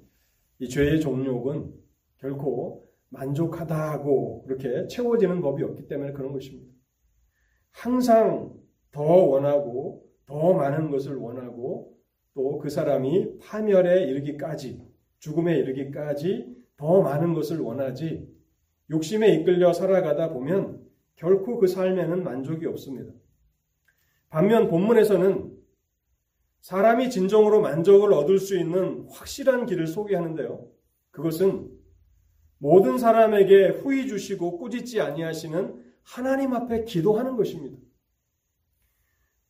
이 0.59 0.69
죄의 0.69 1.01
종욕은 1.01 1.75
결코 2.19 2.89
만족하다고 3.11 4.45
그렇게 4.45 4.87
채워지는 4.89 5.41
법이 5.43 5.63
없기 5.63 5.87
때문에 5.89 6.13
그런 6.13 6.33
것입니다. 6.33 6.73
항상 7.73 8.55
더 8.91 9.03
원하고 9.03 10.06
더 10.27 10.53
많은 10.55 10.91
것을 10.91 11.17
원하고 11.17 11.97
또 12.35 12.59
그 12.59 12.69
사람이 12.69 13.39
파멸에 13.39 14.05
이르기까지 14.05 14.83
죽음에 15.19 15.57
이르기까지 15.57 16.55
더 16.77 17.01
많은 17.01 17.33
것을 17.33 17.61
원하지 17.61 18.29
욕심에 18.91 19.35
이끌려 19.35 19.73
살아가다 19.73 20.31
보면 20.31 20.85
결코 21.17 21.59
그 21.59 21.67
삶에는 21.67 22.23
만족이 22.23 22.67
없습니다. 22.67 23.13
반면 24.29 24.69
본문에서는 24.69 25.57
사람이 26.61 27.09
진정으로 27.11 27.63
만족을 27.63 28.13
얻을 28.13 28.39
수 28.39 28.59
있는 28.59 29.07
확실한 29.09 29.67
길을 29.67 29.87
소개하는데요. 29.87 30.69
그것은 31.11 31.71
모든 32.59 32.99
사람에게 32.99 33.69
후히 33.69 34.09
주시고 34.09 34.59
꾸짖지 34.59 35.01
아니하시는 35.01 35.83
하나님 36.03 36.53
앞에 36.53 36.85
기도하는 36.85 37.37
것입니다. 37.37 37.79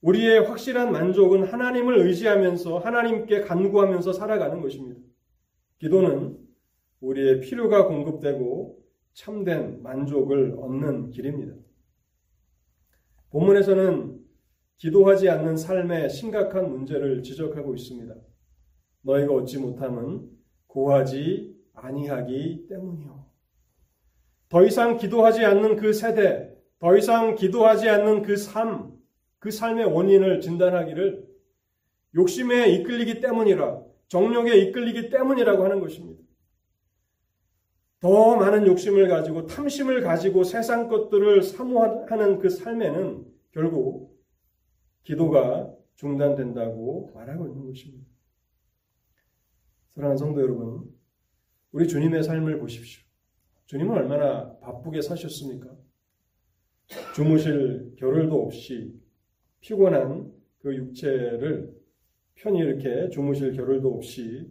우리의 0.06 0.44
확실한 0.44 0.92
만족은 0.92 1.42
하나님을 1.42 1.98
의지하면서 2.06 2.78
하나님께 2.78 3.40
간구하면서 3.40 4.12
살아가는 4.12 4.60
것입니다. 4.60 5.00
기도는 5.78 6.38
우리의 7.00 7.40
필요가 7.40 7.88
공급되고 7.88 8.78
참된 9.14 9.82
만족을 9.82 10.54
얻는 10.58 11.10
길입니다. 11.10 11.54
본문에서는 13.30 14.20
기도하지 14.76 15.28
않는 15.28 15.56
삶의 15.56 16.10
심각한 16.10 16.70
문제를 16.70 17.24
지적하고 17.24 17.74
있습니다. 17.74 18.14
너희가 19.02 19.32
얻지 19.34 19.58
못함은 19.58 20.30
구하지 20.68 21.52
아니하기 21.74 22.66
때문이요. 22.68 23.26
더 24.50 24.64
이상 24.64 24.98
기도하지 24.98 25.44
않는 25.44 25.76
그 25.76 25.92
세대, 25.92 26.54
더 26.78 26.96
이상 26.96 27.34
기도하지 27.34 27.88
않는 27.88 28.22
그 28.22 28.36
삶, 28.36 28.95
그 29.38 29.50
삶의 29.50 29.86
원인을 29.86 30.40
진단하기를 30.40 31.26
욕심에 32.14 32.70
이끌리기 32.70 33.20
때문이라, 33.20 33.82
정욕에 34.08 34.56
이끌리기 34.56 35.10
때문이라고 35.10 35.64
하는 35.64 35.80
것입니다. 35.80 36.22
더 38.00 38.36
많은 38.36 38.66
욕심을 38.66 39.08
가지고 39.08 39.46
탐심을 39.46 40.02
가지고 40.02 40.44
세상 40.44 40.88
것들을 40.88 41.42
사모하는 41.42 42.38
그 42.38 42.48
삶에는 42.48 43.24
결국 43.52 44.16
기도가 45.02 45.74
중단된다고 45.96 47.12
말하고 47.14 47.48
있는 47.48 47.66
것입니다. 47.66 48.06
사랑하는 49.94 50.18
성도 50.18 50.42
여러분, 50.42 50.84
우리 51.72 51.88
주님의 51.88 52.22
삶을 52.22 52.58
보십시오. 52.58 53.02
주님은 53.66 53.94
얼마나 53.96 54.56
바쁘게 54.58 55.00
사셨습니까? 55.00 55.74
주무실 57.14 57.94
겨를도 57.98 58.44
없이 58.44 58.94
피곤한 59.66 60.32
그 60.58 60.76
육체를 60.76 61.76
편히 62.36 62.60
이렇게 62.60 63.10
주무실 63.10 63.52
겨를도 63.52 63.92
없이 63.92 64.48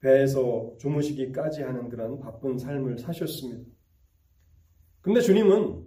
배에서 0.00 0.74
주무시기까지 0.78 1.62
하는 1.62 1.88
그런 1.88 2.20
바쁜 2.20 2.58
삶을 2.58 2.98
사셨습니다. 2.98 3.70
근데 5.00 5.22
주님은 5.22 5.86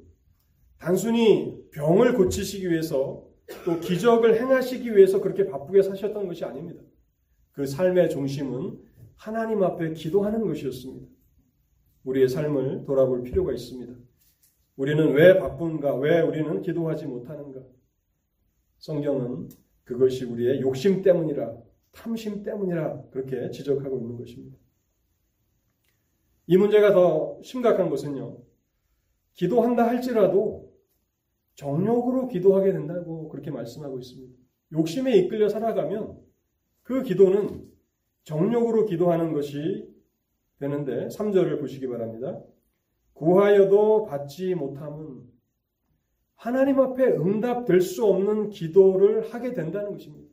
단순히 0.80 1.63
병을 1.74 2.16
고치시기 2.16 2.72
위해서 2.72 3.24
또 3.66 3.80
기적을 3.80 4.42
행하시기 4.42 4.96
위해서 4.96 5.22
그렇게 5.22 5.46
바쁘게 5.46 5.84
사셨던 5.84 6.28
것이 6.28 6.44
아닙니다. 6.44 6.82
그 7.52 7.68
삶의 7.68 8.10
중심은 8.10 8.80
하나님 9.16 9.62
앞에 9.62 9.94
기도하는 9.94 10.42
것이었습니다. 10.48 11.08
우리의 12.04 12.30
삶을 12.30 12.86
돌아볼 12.86 13.22
필요가 13.22 13.54
있습니다. 13.54 13.94
우리는 14.75 15.13
왜 15.13 15.38
바쁜가? 15.38 15.96
왜 15.98 16.22
우리는 16.22 16.63
기도하지 16.63 17.06
못하는가? 17.06 17.62
성경은 18.84 19.48
그것이 19.86 20.25
우리의 20.25 20.60
욕심 20.60 21.02
때문이라, 21.02 21.56
탐심 21.94 22.44
때문이라 22.44 23.04
그렇게 23.12 23.50
지적하고 23.50 23.98
있는 23.98 24.18
것입니다. 24.18 24.58
이 26.48 26.58
문제가 26.58 26.92
더 26.92 27.40
심각한 27.42 27.90
것은요, 27.90 28.40
기도한다 29.36 29.88
할지라도 29.88 30.70
정욕으로 31.56 32.28
기도하게 32.28 32.74
된다고 32.74 33.30
그렇게 33.30 33.52
말씀하고 33.52 34.00
있습니다. 34.00 34.34
욕심에 34.74 35.16
이끌려 35.16 35.48
살아가면 35.48 36.20
그 36.82 37.04
기도는 37.04 37.66
정욕으로 38.25 38.86
기도하는 38.86 39.32
것이 39.32 39.88
되는데 40.60 41.08
3절을 41.08 41.62
보시기 41.62 41.88
바랍니다. 41.88 42.38
구하여도 43.13 44.04
받지 44.04 44.54
못함은 44.56 45.33
하나님 46.44 46.82
앞에 46.82 47.06
응답될 47.06 47.80
수 47.80 48.06
없는 48.06 48.50
기도를 48.50 49.34
하게 49.34 49.54
된다는 49.54 49.94
것입니다. 49.94 50.30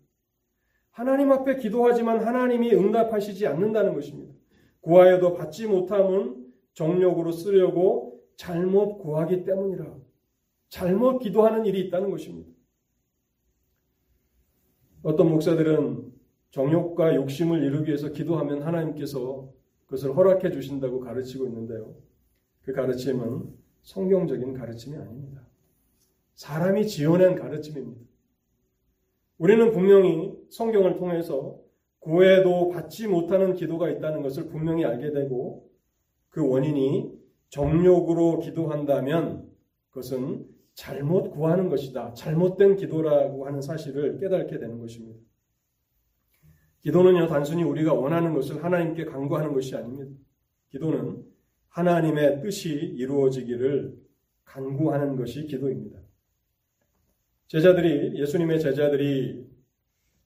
하나님 0.91 1.31
앞에 1.31 1.55
기도하지만 1.59 2.19
하나님이 2.19 2.75
응답하시지 2.75 3.47
않는다는 3.47 3.95
것입니다. 3.95 4.35
구하여도 4.81 5.35
받지 5.35 5.69
못함은 5.69 6.53
정욕으로 6.73 7.31
쓰려고 7.31 8.21
잘못 8.35 8.99
구하기 8.99 9.45
때문이라. 9.45 9.99
잘못 10.69 11.21
기도하는 11.21 11.65
일이 11.65 11.79
있다는 11.87 12.11
것입니다. 12.11 12.51
어떤 15.05 15.31
목사들은 15.31 16.13
정욕과 16.51 17.15
욕심을 17.15 17.63
이루기 17.63 17.87
위해서 17.87 18.09
기도하면 18.09 18.63
하나님께서 18.63 19.49
그것을 19.85 20.17
허락해 20.17 20.51
주신다고 20.51 20.99
가르치고 20.99 21.47
있는데요. 21.47 21.95
그 22.63 22.73
가르침은 22.73 23.55
성경적인 23.83 24.55
가르침이 24.55 24.97
아닙니다. 24.97 25.50
사람이 26.41 26.87
지어낸 26.87 27.35
가르침입니다. 27.35 28.01
우리는 29.37 29.73
분명히 29.73 30.33
성경을 30.49 30.97
통해서 30.97 31.61
구해도 31.99 32.71
받지 32.71 33.07
못하는 33.07 33.53
기도가 33.53 33.91
있다는 33.91 34.23
것을 34.23 34.47
분명히 34.47 34.87
알게 34.87 35.11
되고 35.11 35.71
그 36.31 36.49
원인이 36.49 37.13
정욕으로 37.51 38.39
기도한다면 38.39 39.51
그것은 39.91 40.47
잘못 40.73 41.31
구하는 41.31 41.69
것이다. 41.69 42.15
잘못된 42.15 42.77
기도라고 42.77 43.45
하는 43.45 43.61
사실을 43.61 44.17
깨닫게 44.19 44.59
되는 44.59 44.79
것입니다. 44.79 45.21
기도는요, 46.79 47.27
단순히 47.27 47.65
우리가 47.65 47.93
원하는 47.93 48.33
것을 48.33 48.65
하나님께 48.65 49.05
강구하는 49.05 49.53
것이 49.53 49.77
아닙니다. 49.77 50.11
기도는 50.71 51.23
하나님의 51.69 52.41
뜻이 52.41 52.71
이루어지기를 52.73 53.95
간구하는 54.45 55.17
것이 55.17 55.47
기도입니다. 55.47 56.01
제자들이, 57.51 58.17
예수님의 58.17 58.61
제자들이 58.61 59.45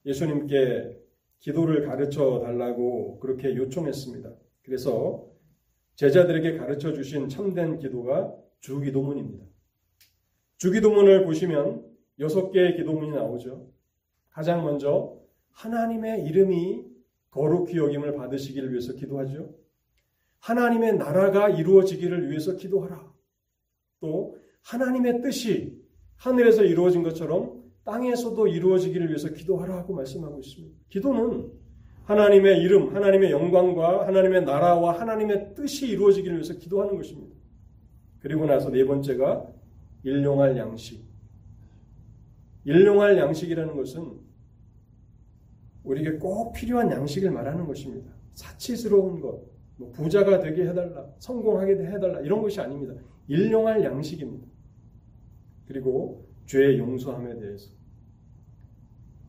예수님께 0.05 0.95
기도를 1.39 1.87
가르쳐 1.87 2.41
달라고 2.41 3.19
그렇게 3.19 3.57
요청했습니다. 3.57 4.31
그래서 4.63 5.27
제자들에게 5.97 6.59
가르쳐 6.59 6.93
주신 6.93 7.31
참된 7.31 7.79
기도가 7.79 8.37
주기도문입니다. 8.61 9.43
주기도문을 10.59 11.25
보시면 11.25 11.87
여섯 12.19 12.51
개의 12.51 12.77
기도문이 12.77 13.13
나오죠. 13.13 13.71
가장 14.29 14.63
먼저 14.63 15.19
하나님의 15.53 16.27
이름이 16.27 16.85
거룩히 17.31 17.79
여김을 17.79 18.17
받으시기를 18.17 18.71
위해서 18.71 18.93
기도하죠. 18.93 19.55
하나님의 20.41 20.99
나라가 20.99 21.49
이루어지기를 21.49 22.29
위해서 22.29 22.57
기도하라. 22.57 23.11
또 24.01 24.37
하나님의 24.61 25.23
뜻이 25.23 25.84
하늘에서 26.17 26.65
이루어진 26.65 27.03
것처럼 27.03 27.63
땅에서도 27.85 28.47
이루어지기를 28.47 29.09
위해서 29.09 29.29
기도하라 29.29 29.77
하고 29.77 29.95
말씀하고 29.95 30.41
있습니다. 30.41 30.75
기도는 30.89 31.53
하나님의 32.05 32.61
이름, 32.61 32.95
하나님의 32.95 33.31
영광과 33.31 34.07
하나님의 34.07 34.45
나라와 34.45 34.99
하나님의 34.99 35.55
뜻이 35.55 35.89
이루어지기를 35.89 36.37
위해서 36.37 36.55
기도하는 36.55 36.97
것입니다. 36.97 37.35
그리고 38.21 38.47
나서 38.47 38.71
네 38.71 38.85
번째가 38.85 39.47
일용할 40.03 40.57
양식. 40.57 41.05
일용할 42.65 43.19
양식이라는 43.19 43.77
것은 43.77 44.19
우리에게 45.83 46.19
꼭 46.19 46.53
필요한 46.53 46.91
양식을 46.91 47.31
말하는 47.31 47.67
것입니다. 47.67 48.11
사치스러운 48.35 49.21
것, 49.21 49.43
뭐 49.77 49.93
부자가 49.93 50.41
되게 50.41 50.67
해달라, 50.67 51.07
성공하게 51.19 51.73
해달라 51.73 52.21
이런 52.21 52.41
것이 52.43 52.61
아닙니다. 52.61 52.95
일용할 53.29 53.85
양식입니다. 53.85 54.47
그리고 55.67 56.29
죄의 56.47 56.79
용서함에 56.79 57.39
대해서 57.39 57.71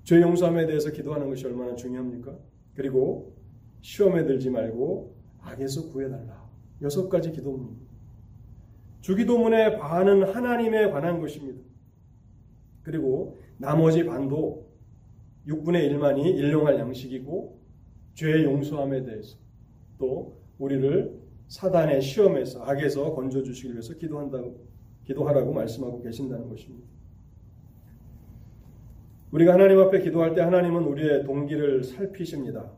죄 0.03 0.21
용서함에 0.21 0.67
대해서 0.67 0.91
기도하는 0.91 1.29
것이 1.29 1.45
얼마나 1.45 1.75
중요합니까? 1.75 2.37
그리고 2.75 3.35
시험에 3.81 4.25
들지 4.25 4.49
말고 4.49 5.15
악에서 5.41 5.89
구해달라. 5.89 6.45
여섯 6.81 7.09
가지 7.09 7.31
기도문입니다. 7.31 7.85
주기도문의 9.01 9.77
반은 9.77 10.23
하나님에 10.33 10.89
관한 10.89 11.19
것입니다. 11.19 11.61
그리고 12.83 13.37
나머지 13.57 14.03
반도 14.05 14.67
6분의 15.47 15.91
1만이 15.91 16.25
일용할 16.25 16.77
양식이고 16.79 17.59
죄의 18.15 18.43
용서함에 18.43 19.03
대해서 19.03 19.37
또 19.97 20.41
우리를 20.57 21.19
사단의 21.47 22.01
시험에서 22.01 22.63
악에서 22.63 23.13
건져 23.13 23.43
주시기 23.43 23.71
위해서 23.73 23.93
기도한다고 23.95 24.65
기도하라고 25.05 25.53
말씀하고 25.53 26.01
계신다는 26.01 26.49
것입니다. 26.49 26.87
우리가 29.31 29.53
하나님 29.53 29.79
앞에 29.79 30.01
기도할 30.01 30.33
때 30.33 30.41
하나님은 30.41 30.83
우리의 30.83 31.23
동기를 31.23 31.83
살피십니다. 31.83 32.71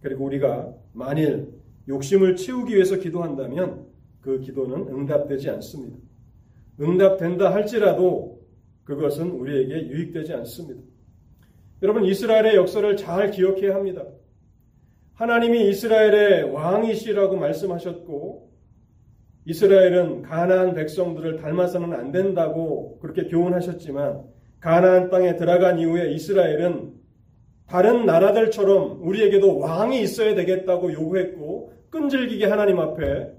그리고 0.00 0.24
우리가 0.24 0.74
만일 0.92 1.52
욕심을 1.88 2.36
채우기 2.36 2.74
위해서 2.74 2.96
기도한다면 2.96 3.86
그 4.20 4.40
기도는 4.40 4.88
응답되지 4.88 5.50
않습니다. 5.50 5.96
응답된다 6.80 7.54
할지라도 7.54 8.42
그것은 8.84 9.30
우리에게 9.30 9.86
유익되지 9.86 10.32
않습니다. 10.34 10.82
여러분 11.82 12.04
이스라엘의 12.04 12.56
역사를 12.56 12.96
잘 12.96 13.30
기억해야 13.30 13.74
합니다. 13.74 14.04
하나님이 15.14 15.68
이스라엘의 15.68 16.50
왕이시라고 16.50 17.36
말씀하셨고 17.36 18.43
이스라엘은 19.46 20.22
가나안 20.22 20.74
백성들을 20.74 21.36
닮아서는 21.36 21.92
안 21.92 22.12
된다고 22.12 22.98
그렇게 23.00 23.28
교훈하셨지만 23.28 24.22
가나안 24.60 25.10
땅에 25.10 25.36
들어간 25.36 25.78
이후에 25.78 26.12
이스라엘은 26.12 26.94
다른 27.66 28.06
나라들처럼 28.06 29.02
우리에게도 29.02 29.58
왕이 29.58 30.00
있어야 30.02 30.34
되겠다고 30.34 30.92
요구했고 30.92 31.72
끈질기게 31.90 32.46
하나님 32.46 32.80
앞에 32.80 33.32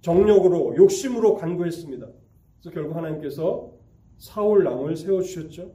정력으로 0.00 0.76
욕심으로 0.76 1.36
간구했습니다. 1.36 2.06
그래서 2.06 2.74
결국 2.74 2.96
하나님께서 2.96 3.72
사울 4.18 4.66
왕을 4.66 4.96
세워 4.96 5.22
주셨죠. 5.22 5.72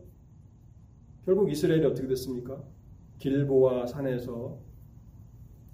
결국 1.25 1.51
이스라엘이 1.51 1.85
어떻게 1.85 2.07
됐습니까? 2.07 2.61
길보아 3.19 3.87
산에서 3.87 4.59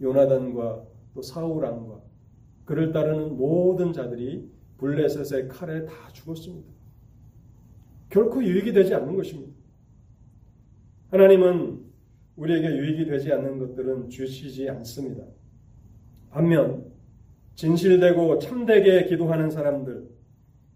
요나단과 0.02 0.84
또 1.13 1.21
사울 1.21 1.63
왕과 1.63 2.01
그를 2.65 2.91
따르는 2.91 3.38
모든 3.38 3.93
자들이 3.93 4.50
블레셋의 4.78 5.47
칼에 5.50 5.86
다 5.86 5.93
죽었습니다. 6.13 6.67
결코 8.10 8.43
유익이 8.43 8.74
되지 8.74 8.93
않는 8.95 9.15
것입니다. 9.15 9.54
하나님은 11.12 11.80
우리에게 12.36 12.67
유익이 12.78 13.06
되지 13.06 13.32
않는 13.34 13.60
것들은 13.60 14.10
주시지 14.10 14.69
않습니다. 14.69 15.24
반면 16.30 16.86
진실되고 17.56 18.39
참되게 18.39 19.06
기도하는 19.06 19.50
사람들, 19.50 20.10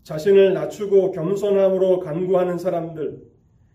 자신을 0.03 0.53
낮추고 0.53 1.11
겸손함으로 1.11 1.99
간구하는 1.99 2.57
사람들, 2.57 3.23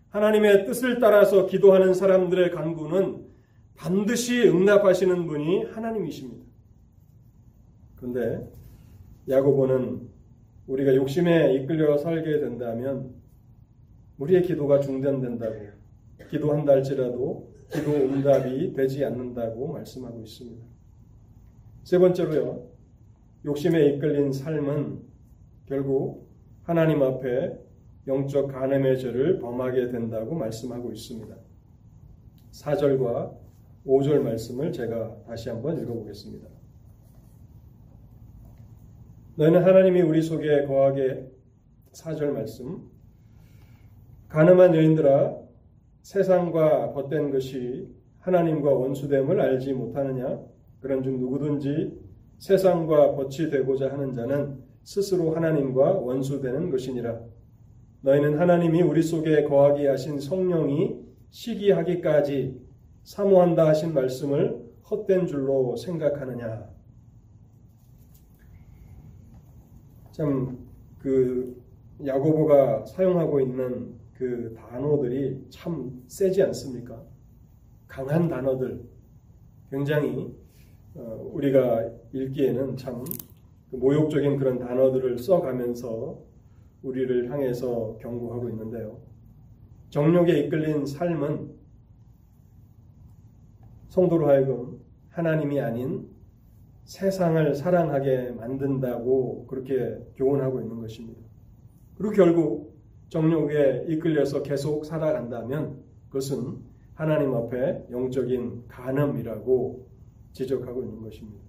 하나님의 0.09 0.65
뜻을 0.65 0.99
따라서 0.99 1.45
기도하는 1.45 1.93
사람들의 1.93 2.51
간구는 2.51 3.25
반드시 3.75 4.47
응답하시는 4.47 5.25
분이 5.25 5.65
하나님이십니다. 5.65 6.50
그런데 8.01 8.51
야고보는 9.29 10.09
우리가 10.65 10.95
욕심에 10.95 11.53
이끌려 11.53 11.97
살게 11.97 12.39
된다면 12.39 13.13
우리의 14.17 14.41
기도가 14.41 14.79
중단된다고 14.79 15.55
기도한다 16.29 16.73
할지라도 16.73 17.51
기도 17.71 17.91
응답이 17.91 18.73
되지 18.73 19.05
않는다고 19.05 19.73
말씀하고 19.73 20.21
있습니다. 20.21 20.65
세 21.83 21.99
번째로요. 21.99 22.69
욕심에 23.45 23.87
이끌린 23.89 24.31
삶은 24.31 25.01
결국 25.67 26.27
하나님 26.63 27.01
앞에 27.01 27.57
영적 28.07 28.51
간음의 28.51 28.99
죄를 28.99 29.39
범하게 29.39 29.91
된다고 29.91 30.35
말씀하고 30.35 30.91
있습니다. 30.91 31.35
4절과 32.51 33.37
5절 33.85 34.19
말씀을 34.21 34.71
제가 34.71 35.23
다시 35.27 35.49
한번 35.49 35.79
읽어보겠습니다. 35.81 36.50
너희는 39.41 39.63
하나님이 39.63 40.01
우리 40.03 40.21
속에 40.21 40.65
거하게 40.65 41.25
4절 41.93 42.29
말씀. 42.29 42.77
가늠한 44.29 44.75
여인들아 44.75 45.35
세상과 46.03 46.93
벗된 46.93 47.31
것이 47.31 47.87
하나님과 48.19 48.69
원수됨을 48.69 49.41
알지 49.41 49.73
못하느냐? 49.73 50.39
그런즉 50.81 51.17
누구든지 51.17 51.99
세상과 52.37 53.15
벗이 53.15 53.49
되고자 53.49 53.91
하는 53.91 54.13
자는 54.13 54.59
스스로 54.83 55.35
하나님과 55.35 55.93
원수되는 55.93 56.69
것이니라. 56.69 57.19
너희는 58.01 58.37
하나님이 58.37 58.83
우리 58.83 59.01
속에 59.01 59.45
거하게 59.45 59.87
하신 59.87 60.19
성령이 60.19 60.97
시기하기까지 61.31 62.61
사모한다 63.05 63.69
하신 63.69 63.95
말씀을 63.95 64.61
헛된 64.87 65.25
줄로 65.25 65.75
생각하느냐 65.77 66.80
참 70.11 70.71
그 71.01 71.59
야고보가 72.05 72.85
사용하고 72.85 73.39
있는 73.41 73.95
그 74.13 74.53
단어들이 74.55 75.47
참 75.49 76.03
세지 76.07 76.43
않습니까? 76.43 77.01
강한 77.87 78.27
단어들, 78.27 78.83
굉장히 79.69 80.33
어, 80.93 81.29
우리가 81.33 81.89
읽기에는 82.13 82.77
참그 82.77 83.77
모욕적인 83.77 84.37
그런 84.37 84.59
단어들을 84.59 85.17
써가면서 85.17 86.19
우리를 86.83 87.31
향해서 87.31 87.97
경고하고 87.99 88.49
있는데요. 88.49 88.99
정욕에 89.89 90.39
이끌린 90.41 90.85
삶은 90.85 91.55
성도로 93.89 94.27
하여금 94.27 94.79
하나님이 95.09 95.59
아닌 95.59 96.07
세상을 96.83 97.55
사랑하게 97.55 98.31
만든다고 98.31 99.47
그렇게 99.47 99.97
교훈하고 100.15 100.61
있는 100.61 100.81
것입니다. 100.81 101.21
그리고 101.95 102.13
결국 102.13 102.81
정욕에 103.09 103.85
이끌려서 103.89 104.41
계속 104.41 104.85
살아간다면 104.85 105.83
그것은 106.07 106.57
하나님 106.93 107.33
앞에 107.33 107.87
영적인 107.91 108.67
간음이라고 108.67 109.87
지적하고 110.33 110.83
있는 110.83 111.01
것입니다. 111.01 111.41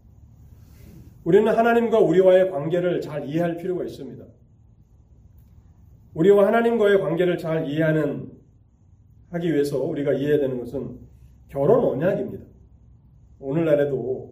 우리는 1.25 1.47
하나님과 1.53 2.01
우리와의 2.01 2.51
관계를 2.51 3.01
잘 3.01 3.29
이해할 3.29 3.57
필요가 3.57 3.85
있습니다. 3.85 4.25
우리와 6.15 6.47
하나님과의 6.49 7.01
관계를 7.01 7.39
잘 7.39 7.67
이해하는 7.67 8.31
하기 9.31 9.53
위해서 9.53 9.83
우리가 9.83 10.13
이해해야 10.13 10.39
되는 10.39 10.59
것은 10.59 10.99
결혼 11.49 11.85
언약입니다. 11.85 12.45
오늘날에도 13.39 14.32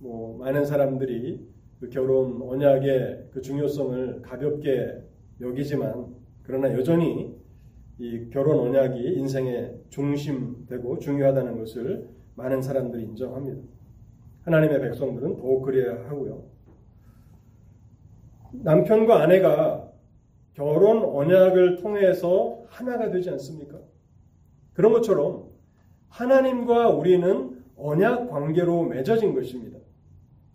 뭐 0.00 0.38
많은 0.38 0.64
사람들이 0.64 1.46
그 1.78 1.88
결혼 1.90 2.40
언약의 2.42 3.28
그 3.32 3.40
중요성을 3.40 4.22
가볍게 4.22 5.02
여기지만 5.40 6.14
그러나 6.42 6.72
여전히 6.72 7.38
이 7.98 8.30
결혼 8.30 8.68
언약이 8.68 8.98
인생의 8.98 9.78
중심되고 9.90 10.98
중요하다는 10.98 11.58
것을 11.58 12.08
많은 12.34 12.62
사람들이 12.62 13.04
인정합니다. 13.04 13.60
하나님의 14.42 14.80
백성들은 14.80 15.36
더욱 15.36 15.62
그래야 15.62 16.08
하고요. 16.08 16.44
남편과 18.52 19.22
아내가 19.22 19.92
결혼 20.54 21.04
언약을 21.04 21.76
통해서 21.76 22.62
하나가 22.68 23.10
되지 23.10 23.28
않습니까? 23.30 23.78
그런 24.72 24.92
것처럼 24.92 25.50
하나님과 26.08 26.88
우리는 26.88 27.62
언약 27.76 28.30
관계로 28.30 28.84
맺어진 28.84 29.34
것입니다. 29.34 29.79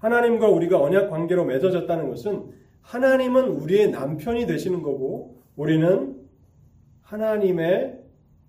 하나님과 0.05 0.49
우리가 0.49 0.79
언약 0.79 1.09
관계로 1.09 1.45
맺어졌다는 1.45 2.09
것은 2.09 2.51
하나님은 2.81 3.47
우리의 3.47 3.89
남편이 3.89 4.45
되시는 4.45 4.83
거고 4.83 5.41
우리는 5.55 6.21
하나님의 7.01 7.99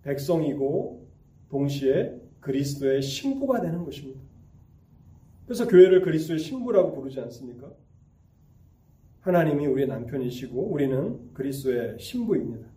백성이고 0.03 1.09
동시에 1.49 2.15
그리스도의 2.41 3.01
신부가 3.01 3.63
되는 3.63 3.85
것입니다. 3.85 4.21
그래서 5.47 5.67
교회를 5.67 6.03
그리스도의 6.03 6.39
신부라고 6.39 6.93
부르지 6.93 7.21
않습니까? 7.21 7.71
하나님이 9.21 9.67
우리의 9.67 9.89
남편이시고 9.89 10.61
우리는 10.61 11.33
그리스도의 11.33 11.99
신부입니다. 11.99 12.69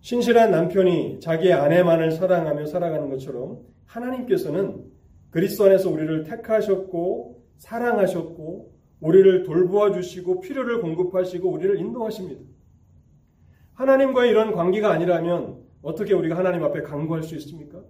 신실한 0.00 0.50
남편이 0.50 1.20
자기의 1.20 1.54
아내만을 1.54 2.10
사랑하며 2.10 2.66
살아가는 2.66 3.08
것처럼 3.08 3.60
하나님께서는 3.86 4.93
그리스도 5.34 5.64
안에서 5.64 5.90
우리를 5.90 6.22
택하셨고 6.22 7.42
사랑하셨고 7.56 8.72
우리를 9.00 9.42
돌보아 9.42 9.90
주시고 9.90 10.38
필요를 10.38 10.80
공급하시고 10.80 11.50
우리를 11.50 11.76
인도하십니다. 11.80 12.40
하나님과의 13.72 14.30
이런 14.30 14.52
관계가 14.52 14.92
아니라면 14.92 15.60
어떻게 15.82 16.14
우리가 16.14 16.38
하나님 16.38 16.62
앞에 16.62 16.82
강구할 16.82 17.24
수 17.24 17.34
있습니까? 17.34 17.82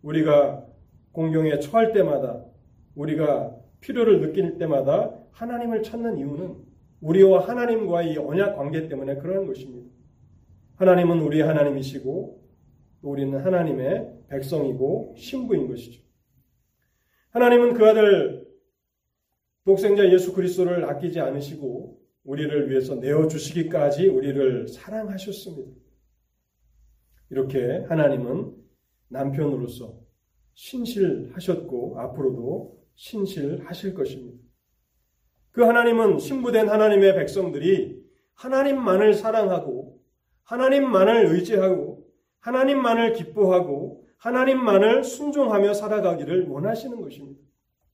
우리가 0.00 0.64
공경에 1.12 1.58
처할 1.58 1.92
때마다 1.92 2.46
우리가 2.94 3.54
필요를 3.80 4.22
느낄 4.22 4.56
때마다 4.56 5.14
하나님을 5.32 5.82
찾는 5.82 6.16
이유는 6.16 6.56
우리와 7.02 7.46
하나님과의 7.46 8.12
이 8.14 8.16
언약 8.16 8.56
관계 8.56 8.88
때문에 8.88 9.16
그러한 9.16 9.46
것입니다. 9.46 9.86
하나님은 10.76 11.20
우리의 11.20 11.42
하나님이시고 11.42 12.40
우리는 13.02 13.38
하나님의 13.38 14.14
백성이고 14.28 15.12
신부인 15.18 15.68
것이죠. 15.68 16.09
하나님은 17.30 17.74
그 17.74 17.86
아들 17.86 18.46
독생자 19.64 20.10
예수 20.10 20.32
그리스도를 20.32 20.84
아끼지 20.84 21.20
않으시고 21.20 22.00
우리를 22.24 22.70
위해서 22.70 22.96
내어 22.96 23.28
주시기까지 23.28 24.08
우리를 24.08 24.68
사랑하셨습니다. 24.68 25.70
이렇게 27.30 27.84
하나님은 27.88 28.52
남편으로서 29.08 30.00
신실하셨고 30.54 32.00
앞으로도 32.00 32.80
신실하실 32.96 33.94
것입니다. 33.94 34.44
그 35.52 35.62
하나님은 35.62 36.18
신부된 36.18 36.68
하나님의 36.68 37.14
백성들이 37.14 38.00
하나님만을 38.34 39.14
사랑하고 39.14 40.00
하나님만을 40.42 41.26
의지하고 41.26 42.06
하나님만을 42.40 43.12
기뻐하고 43.12 43.99
하나님만을 44.20 45.02
순종하며 45.02 45.74
살아가기를 45.74 46.48
원하시는 46.48 47.00
것입니다. 47.00 47.40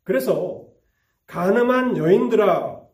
그래서 0.03 0.67
가늠한 1.27 1.97
여인들아 1.97 2.85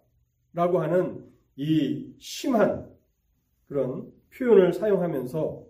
라고 0.54 0.80
하는 0.80 1.30
이 1.56 2.14
심한 2.18 2.90
그런 3.66 4.10
표현을 4.36 4.72
사용하면서 4.72 5.64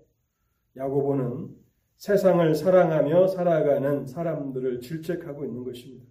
야고보는 0.76 1.56
세상을 1.96 2.54
사랑하며 2.54 3.28
살아가는 3.28 4.06
사람들을 4.06 4.80
질책하고 4.80 5.44
있는 5.44 5.62
것입니다. 5.62 6.04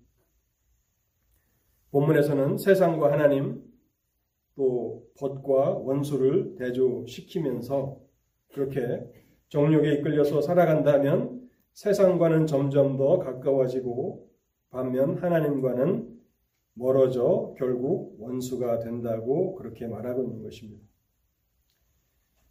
본문에서는 1.91 2.57
세상과 2.57 3.11
하나님 3.11 3.61
또 4.55 5.05
벗과 5.19 5.71
원수를 5.71 6.55
대조시키면서 6.55 7.99
그렇게 8.53 9.05
정욕에 9.49 9.95
이끌려서 9.95 10.41
살아간다면 10.41 11.40
세상과는 11.73 12.47
점점 12.47 12.97
더 12.97 13.19
가까워지고 13.19 14.29
반면 14.69 15.17
하나님과는 15.17 16.09
멀어져 16.73 17.53
결국 17.57 18.15
원수가 18.19 18.79
된다고 18.79 19.55
그렇게 19.55 19.87
말하고 19.87 20.23
있는 20.23 20.43
것입니다. 20.43 20.83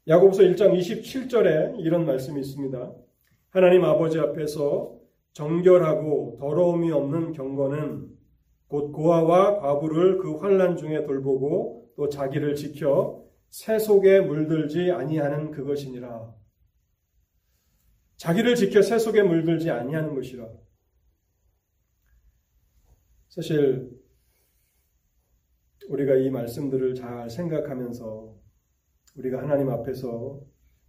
야고보서 0.09 0.43
1장 0.43 0.77
27절에 0.77 1.79
이런 1.79 2.07
말씀이 2.07 2.41
있습니다. 2.41 2.93
하나님 3.51 3.85
아버지 3.85 4.19
앞에서 4.19 4.97
정결하고 5.33 6.37
더러움이 6.39 6.91
없는 6.91 7.33
경건은 7.33 8.09
곧 8.69 8.93
고아와 8.93 9.61
과부를 9.61 10.19
그 10.19 10.37
환란 10.37 10.77
중에 10.77 11.03
돌보고 11.05 11.91
또 11.97 12.09
자기를 12.09 12.55
지켜 12.55 13.23
새 13.49 13.79
속에 13.79 14.21
물들지 14.21 14.91
아니하는 14.93 15.51
그것이니라. 15.51 16.40
자기를 18.21 18.55
지켜 18.55 18.83
새 18.83 18.99
속에 18.99 19.23
물들지 19.23 19.71
아니하는 19.71 20.15
것이라. 20.15 20.47
사실 23.31 23.99
우리가 25.89 26.17
이 26.17 26.29
말씀들을 26.29 26.95
잘 26.95 27.31
생각하면서 27.31 28.37
우리가 29.17 29.41
하나님 29.41 29.71
앞에서 29.71 30.39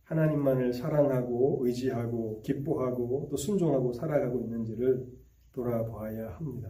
하나님만을 0.03 0.73
사랑하고 0.73 1.61
의지하고 1.61 2.41
기뻐하고 2.41 3.29
또 3.31 3.37
순종하고 3.37 3.93
살아가고 3.93 4.41
있는지를 4.41 5.07
돌아봐야 5.53 6.31
합니다. 6.33 6.69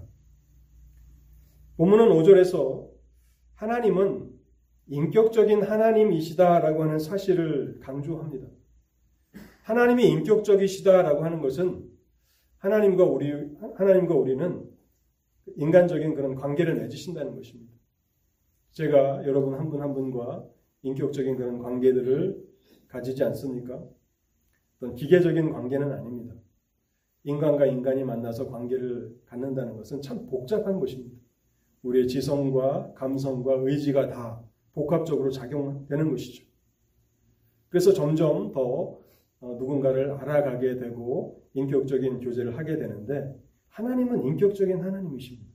본문은 1.78 2.10
5절에서 2.10 2.88
하나님은 3.56 4.30
인격적인 4.90 5.64
하나님이시다라고 5.64 6.84
하는 6.84 7.00
사실을 7.00 7.80
강조합니다. 7.80 8.61
하나님이 9.64 10.08
인격적이시다라고 10.10 11.24
하는 11.24 11.42
것은 11.42 11.90
하나님과 12.58 13.04
우리 13.06 13.32
하나님과 13.76 14.16
우리는 14.16 14.70
인간적인 15.56 16.14
그런 16.16 16.36
관계를 16.36 16.76
맺으신다는 16.76 17.36
것입니다. 17.36 17.72
제가 18.72 19.26
여러분 19.26 19.56
한분한 19.56 19.94
분과 19.94 20.46
인격적인 20.84 21.36
그런 21.36 21.60
관계들을 21.60 22.52
가지지 22.88 23.24
않습니까? 23.24 23.84
어떤 24.78 24.96
기계적인 24.96 25.52
관계는 25.52 25.92
아닙니다. 25.92 26.36
인간과 27.24 27.66
인간이 27.66 28.04
만나서 28.04 28.50
관계를 28.50 29.16
갖는다는 29.26 29.78
것은 29.78 30.02
참 30.02 30.26
복잡한 30.26 30.80
것입니다. 30.80 31.16
우리의 31.84 32.08
지성과 32.08 32.94
감성과 32.96 33.56
의지가 33.60 34.08
다 34.08 34.44
복합적으로 34.74 35.30
작용되는 35.30 36.10
것이죠. 36.10 36.46
그래서 37.70 37.94
점점 37.94 38.52
더 38.52 38.62
어, 38.62 39.01
누군가를 39.42 40.12
알아가게 40.12 40.78
되고 40.78 41.42
인격적인 41.54 42.20
교제를 42.20 42.58
하게 42.58 42.78
되는데 42.78 43.36
하나님은 43.70 44.24
인격적인 44.24 44.82
하나님이십니다. 44.82 45.52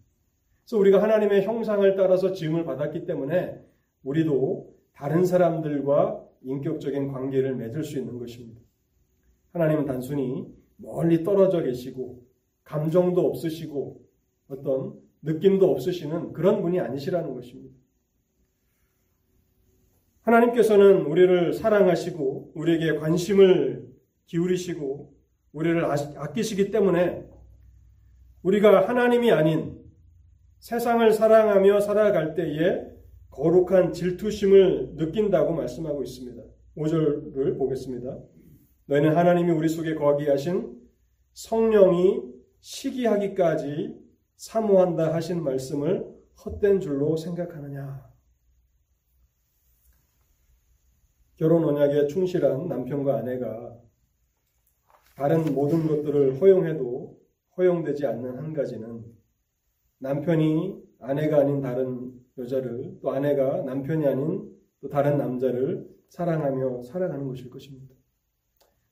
그래서 0.64 0.78
우리가 0.78 1.02
하나님의 1.02 1.44
형상을 1.44 1.94
따라서 1.94 2.32
지음을 2.32 2.64
받았기 2.64 3.04
때문에 3.04 3.64
우리도 4.02 4.74
다른 4.92 5.24
사람들과 5.24 6.24
인격적인 6.42 7.12
관계를 7.12 7.54
맺을 7.56 7.84
수 7.84 7.98
있는 7.98 8.18
것입니다. 8.18 8.60
하나님은 9.52 9.86
단순히 9.86 10.46
멀리 10.76 11.22
떨어져 11.22 11.62
계시고 11.62 12.24
감정도 12.64 13.26
없으시고 13.26 14.00
어떤 14.48 14.94
느낌도 15.22 15.70
없으시는 15.70 16.32
그런 16.32 16.62
분이 16.62 16.80
아니시라는 16.80 17.34
것입니다. 17.34 17.74
하나님께서는 20.26 21.06
우리를 21.06 21.52
사랑하시고 21.52 22.52
우리에게 22.54 22.98
관심을 22.98 23.86
기울이시고 24.26 25.14
우리를 25.52 25.84
아끼시기 25.84 26.70
때문에 26.70 27.24
우리가 28.42 28.88
하나님이 28.88 29.30
아닌 29.30 29.78
세상을 30.58 31.12
사랑하며 31.12 31.80
살아갈 31.80 32.34
때에 32.34 32.84
거룩한 33.30 33.92
질투심을 33.92 34.94
느낀다고 34.96 35.54
말씀하고 35.54 36.02
있습니다. 36.02 36.42
5절을 36.76 37.56
보겠습니다. 37.56 38.18
너희는 38.86 39.16
하나님이 39.16 39.52
우리 39.52 39.68
속에 39.68 39.94
거하게 39.94 40.30
하신 40.30 40.76
성령이 41.34 42.22
시기하기까지 42.60 43.94
사모한다 44.36 45.14
하신 45.14 45.42
말씀을 45.42 46.04
헛된 46.44 46.80
줄로 46.80 47.16
생각하느냐? 47.16 48.15
결혼 51.36 51.64
언약에 51.64 52.06
충실한 52.06 52.66
남편과 52.66 53.18
아내가 53.18 53.76
다른 55.16 55.54
모든 55.54 55.86
것들을 55.86 56.40
허용해도 56.40 57.18
허용되지 57.56 58.06
않는 58.06 58.38
한 58.38 58.52
가지는 58.54 59.04
남편이 59.98 60.82
아내가 60.98 61.40
아닌 61.40 61.60
다른 61.60 62.12
여자를 62.38 62.98
또 63.02 63.10
아내가 63.10 63.62
남편이 63.62 64.06
아닌 64.06 64.50
또 64.80 64.88
다른 64.88 65.18
남자를 65.18 65.86
사랑하며 66.08 66.82
살아가는 66.82 67.26
것일 67.28 67.50
것입니다. 67.50 67.94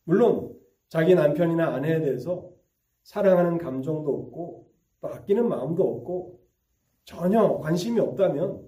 물론 0.04 0.54
자기 0.88 1.14
남편이나 1.14 1.74
아내에 1.74 2.00
대해서 2.00 2.50
사랑하는 3.04 3.56
감정도 3.56 4.14
없고 4.14 4.70
또 5.00 5.08
아끼는 5.08 5.48
마음도 5.48 5.82
없고 5.82 6.40
전혀 7.04 7.58
관심이 7.58 8.00
없다면 8.00 8.66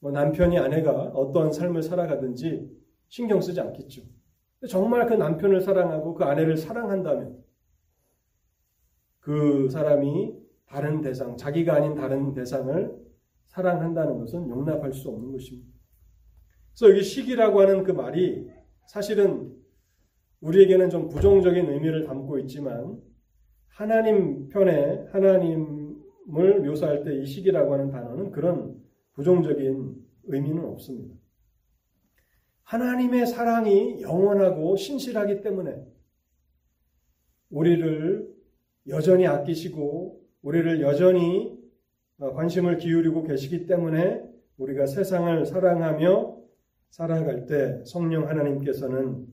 뭐 0.00 0.10
남편이 0.10 0.58
아내가 0.58 0.92
어떠한 0.92 1.52
삶을 1.52 1.82
살아가든지 1.82 2.81
신경 3.12 3.42
쓰지 3.42 3.60
않겠죠. 3.60 4.00
정말 4.70 5.06
그 5.06 5.12
남편을 5.12 5.60
사랑하고 5.60 6.14
그 6.14 6.24
아내를 6.24 6.56
사랑한다면 6.56 7.44
그 9.20 9.68
사람이 9.68 10.34
다른 10.64 11.02
대상, 11.02 11.36
자기가 11.36 11.74
아닌 11.74 11.94
다른 11.94 12.32
대상을 12.32 12.96
사랑한다는 13.48 14.18
것은 14.18 14.48
용납할 14.48 14.94
수 14.94 15.10
없는 15.10 15.30
것입니다. 15.30 15.70
그래서 16.70 16.90
여기 16.90 17.04
시기라고 17.04 17.60
하는 17.60 17.84
그 17.84 17.90
말이 17.90 18.48
사실은 18.86 19.54
우리에게는 20.40 20.88
좀 20.88 21.10
부정적인 21.10 21.68
의미를 21.68 22.04
담고 22.04 22.38
있지만 22.38 22.98
하나님 23.68 24.48
편에 24.48 25.08
하나님을 25.12 26.62
묘사할 26.64 27.04
때 27.04 27.20
이 27.20 27.26
시기라고 27.26 27.74
하는 27.74 27.90
단어는 27.90 28.30
그런 28.30 28.80
부정적인 29.12 30.02
의미는 30.24 30.64
없습니다. 30.64 31.21
하나님의 32.72 33.26
사랑이 33.26 34.00
영원하고 34.00 34.76
신실하기 34.76 35.42
때문에 35.42 35.86
우리를 37.50 38.34
여전히 38.88 39.26
아끼시고 39.26 40.26
우리를 40.40 40.80
여전히 40.80 41.60
어, 42.18 42.32
관심을 42.32 42.78
기울이고 42.78 43.24
계시기 43.24 43.66
때문에 43.66 44.22
우리가 44.56 44.86
세상을 44.86 45.44
사랑하며 45.44 46.38
살아갈 46.88 47.44
때 47.44 47.84
성령 47.84 48.28
하나님께서는 48.28 49.26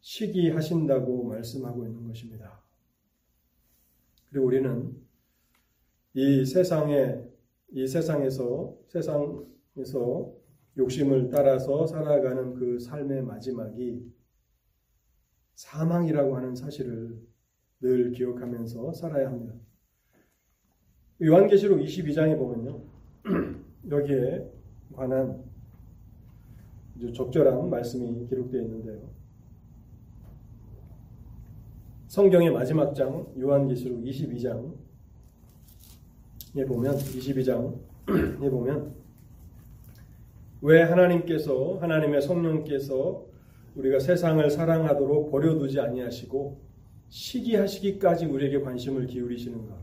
시기하신다고 0.00 1.24
말씀하고 1.28 1.84
있는 1.84 2.08
것입니다. 2.08 2.64
그리고 4.28 4.46
우리는 4.46 4.96
이 6.14 6.44
세상에 6.44 7.22
이 7.70 7.86
세상에서 7.86 8.76
세상에서 8.88 10.39
욕심을 10.80 11.28
따라서 11.28 11.86
살아가는 11.86 12.54
그 12.54 12.78
삶의 12.78 13.22
마지막이 13.22 14.02
사망이라고 15.54 16.36
하는 16.36 16.54
사실을 16.54 17.20
늘 17.80 18.12
기억하면서 18.12 18.94
살아야 18.94 19.28
합니다. 19.28 19.54
요한계시록 21.22 21.80
22장에 21.80 22.38
보면요. 22.38 22.82
여기에 23.90 24.50
관한 24.94 25.44
적절한 27.14 27.68
말씀이 27.68 28.26
기록되어 28.26 28.62
있는데요. 28.62 29.10
성경의 32.08 32.50
마지막 32.52 32.94
장 32.94 33.26
요한계시록 33.38 34.02
22장에 34.02 34.72
보면 36.66 36.96
22장에 36.96 38.50
보면 38.50 38.99
왜 40.62 40.82
하나님께서 40.82 41.78
하나님의 41.80 42.20
성령께서 42.20 43.26
우리가 43.76 43.98
세상을 43.98 44.50
사랑하도록 44.50 45.30
버려두지 45.30 45.80
아니하시고 45.80 46.60
시기하시기까지 47.08 48.26
우리에게 48.26 48.60
관심을 48.60 49.06
기울이시는가? 49.06 49.74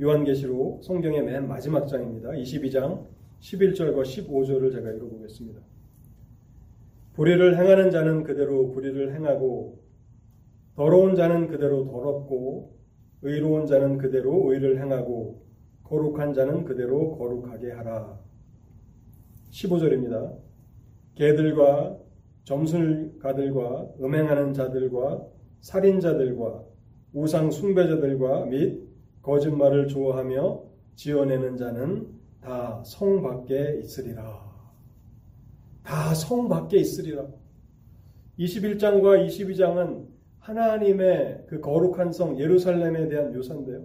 요한계시록 0.00 0.82
성경의 0.82 1.22
맨 1.24 1.46
마지막 1.46 1.86
장입니다. 1.86 2.30
22장 2.30 3.06
11절과 3.40 4.02
15절을 4.02 4.72
제가 4.72 4.92
읽어보겠습니다. 4.92 5.60
불의를 7.12 7.58
행하는 7.58 7.90
자는 7.90 8.22
그대로 8.22 8.70
불의를 8.70 9.14
행하고 9.14 9.82
더러운 10.74 11.14
자는 11.14 11.48
그대로 11.48 11.84
더럽고 11.84 12.78
의로운 13.20 13.66
자는 13.66 13.98
그대로 13.98 14.50
의를 14.52 14.80
행하고 14.80 15.42
거룩한 15.84 16.32
자는 16.32 16.64
그대로 16.64 17.18
거룩하게 17.18 17.72
하라. 17.72 18.18
15절입니다. 19.52 20.36
개들과 21.14 21.98
점술가들과 22.44 23.88
음행하는 24.00 24.52
자들과 24.52 25.26
살인자들과 25.60 26.64
우상 27.12 27.50
숭배자들과 27.50 28.46
및 28.46 28.82
거짓말을 29.22 29.86
좋아하며 29.88 30.62
지어내는 30.96 31.56
자는 31.56 32.08
다 32.40 32.82
성 32.84 33.22
밖에 33.22 33.78
있으리라. 33.82 34.50
다 35.84 36.14
성 36.14 36.48
밖에 36.48 36.78
있으리라. 36.78 37.26
21장과 38.38 39.24
22장은 39.26 40.06
하나님의 40.38 41.44
그 41.46 41.60
거룩한 41.60 42.12
성 42.12 42.38
예루살렘에 42.40 43.08
대한 43.08 43.32
묘사인데요. 43.32 43.84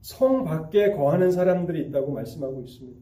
성 0.00 0.44
밖에 0.44 0.90
거하는 0.92 1.30
사람들이 1.30 1.86
있다고 1.88 2.12
말씀하고 2.12 2.62
있습니다. 2.62 3.00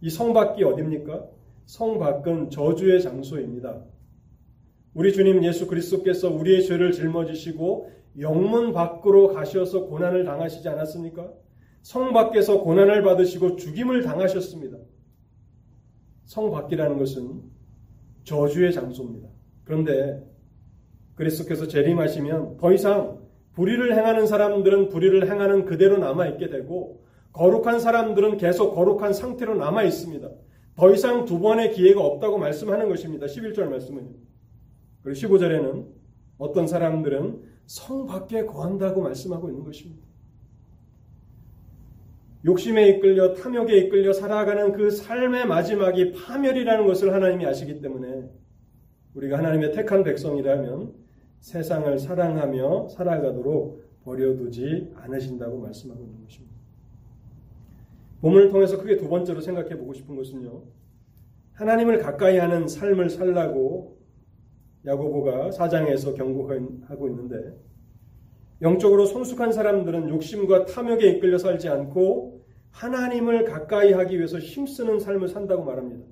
이 0.00 0.10
성 0.10 0.32
밖이 0.32 0.62
어딥니까? 0.62 1.26
성 1.64 1.98
밖은 1.98 2.50
저주의 2.50 3.00
장소입니다. 3.02 3.82
우리 4.94 5.12
주님 5.12 5.44
예수 5.44 5.66
그리스도께서 5.66 6.30
우리의 6.30 6.64
죄를 6.64 6.92
짊어지시고 6.92 7.90
영문 8.20 8.72
밖으로 8.72 9.28
가셔서 9.28 9.86
고난을 9.86 10.24
당하시지 10.24 10.68
않았습니까? 10.68 11.30
성 11.82 12.12
밖에서 12.12 12.60
고난을 12.62 13.02
받으시고 13.02 13.56
죽임을 13.56 14.02
당하셨습니다. 14.02 14.78
성 16.24 16.50
밖이라는 16.50 16.98
것은 16.98 17.42
저주의 18.24 18.72
장소입니다. 18.72 19.28
그런데 19.64 20.22
그리스도께서 21.14 21.68
재림하시면 21.68 22.56
더 22.58 22.72
이상 22.72 23.20
불의를 23.52 23.96
행하는 23.96 24.26
사람들은 24.26 24.88
불의를 24.88 25.30
행하는 25.30 25.64
그대로 25.64 25.98
남아 25.98 26.26
있게 26.28 26.48
되고 26.48 27.04
거룩한 27.36 27.80
사람들은 27.80 28.38
계속 28.38 28.74
거룩한 28.74 29.12
상태로 29.12 29.56
남아 29.56 29.82
있습니다. 29.84 30.28
더 30.74 30.92
이상 30.92 31.26
두 31.26 31.38
번의 31.38 31.72
기회가 31.72 32.02
없다고 32.02 32.38
말씀하는 32.38 32.88
것입니다. 32.88 33.26
11절 33.26 33.68
말씀은요. 33.68 34.10
그리고 35.02 35.18
15절에는 35.18 35.86
어떤 36.38 36.66
사람들은 36.66 37.42
성 37.66 38.06
밖에 38.06 38.46
거한다고 38.46 39.02
말씀하고 39.02 39.50
있는 39.50 39.64
것입니다. 39.64 40.02
욕심에 42.46 42.88
이끌려 42.88 43.34
탐욕에 43.34 43.76
이끌려 43.76 44.12
살아가는 44.12 44.72
그 44.72 44.90
삶의 44.90 45.46
마지막이 45.46 46.12
파멸이라는 46.12 46.86
것을 46.86 47.12
하나님이 47.12 47.44
아시기 47.44 47.80
때문에 47.82 48.30
우리가 49.14 49.38
하나님의 49.38 49.72
택한 49.72 50.04
백성이라면 50.04 50.94
세상을 51.40 51.98
사랑하며 51.98 52.88
살아가도록 52.88 53.82
버려두지 54.04 54.92
않으신다고 54.94 55.58
말씀하고 55.60 56.02
있는 56.02 56.22
것입니다. 56.22 56.45
본문을 58.20 58.48
통해서 58.48 58.78
크게 58.78 58.96
두 58.96 59.08
번째로 59.08 59.40
생각해 59.40 59.76
보고 59.76 59.92
싶은 59.92 60.16
것은요. 60.16 60.62
하나님을 61.54 61.98
가까이 61.98 62.38
하는 62.38 62.68
삶을 62.68 63.10
살라고 63.10 63.98
야고보가 64.84 65.50
사장에서 65.50 66.14
경고하고 66.14 67.08
있는데 67.08 67.58
영적으로 68.62 69.04
성숙한 69.04 69.52
사람들은 69.52 70.08
욕심과 70.08 70.66
탐욕에 70.66 71.08
이끌려 71.10 71.38
살지 71.38 71.68
않고 71.68 72.44
하나님을 72.70 73.44
가까이 73.44 73.92
하기 73.92 74.16
위해서 74.16 74.38
힘쓰는 74.38 75.00
삶을 75.00 75.28
산다고 75.28 75.64
말합니다. 75.64 76.04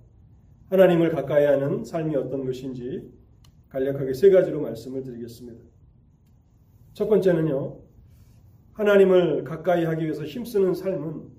하나님을 0.71 1.11
가까이 1.11 1.45
하는 1.45 1.85
삶이 1.85 2.17
어떤 2.17 2.45
것인지 2.45 3.11
간략하게 3.69 4.14
세 4.14 4.31
가지로 4.31 4.61
말씀을 4.61 5.03
드리겠습니다. 5.03 5.62
첫 6.95 7.09
번째는요. 7.09 7.81
하나님을 8.73 9.45
가까이 9.45 9.85
하기 9.85 10.05
위해서 10.05 10.25
힘쓰는 10.25 10.75
삶은 10.75 11.34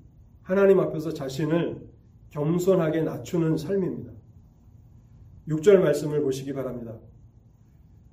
하나님 0.45 0.79
앞에서 0.79 1.11
자신을 1.11 1.81
겸손하게 2.29 3.01
낮추는 3.01 3.57
삶입니다. 3.57 4.11
6절 5.47 5.77
말씀을 5.77 6.21
보시기 6.21 6.53
바랍니다. 6.53 6.99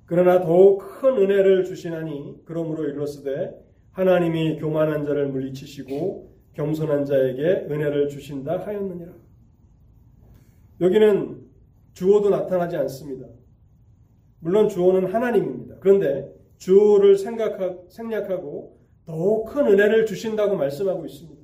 그러나 0.07 0.41
더욱 0.41 0.79
큰 0.79 1.15
은혜를 1.17 1.63
주시나니 1.63 2.41
그러므로 2.45 2.85
이르렀으되 2.85 3.53
하나님이 3.91 4.57
교만한 4.57 5.05
자를 5.05 5.27
물리치시고 5.27 6.33
겸손한 6.53 7.05
자에게 7.05 7.67
은혜를 7.69 8.09
주신다 8.09 8.65
하였느니라. 8.65 9.13
여기는 10.81 11.39
주어도 11.93 12.31
나타나지 12.31 12.75
않습니다. 12.77 13.27
물론 14.39 14.69
주어는 14.69 15.13
하나님입니다. 15.13 15.75
그런데 15.79 16.33
주어를 16.57 17.15
생각하, 17.15 17.77
생략하고 17.89 18.79
더욱 19.05 19.45
큰 19.45 19.67
은혜를 19.67 20.07
주신다고 20.07 20.55
말씀하고 20.55 21.05
있습니다. 21.05 21.42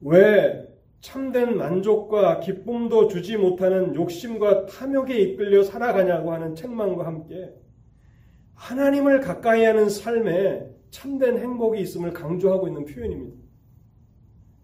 왜 0.00 0.66
참된 1.00 1.56
만족과 1.56 2.40
기쁨도 2.40 3.08
주지 3.08 3.36
못하는 3.36 3.94
욕심과 3.94 4.66
탐욕에 4.66 5.18
이끌려 5.18 5.62
살아가냐고 5.62 6.32
하는 6.32 6.54
책망과 6.54 7.06
함께 7.06 7.54
하나님을 8.54 9.20
가까이 9.20 9.64
하는 9.64 9.88
삶에 9.88 10.68
참된 10.90 11.38
행복이 11.38 11.80
있음을 11.80 12.12
강조하고 12.12 12.66
있는 12.68 12.84
표현입니다. 12.84 13.36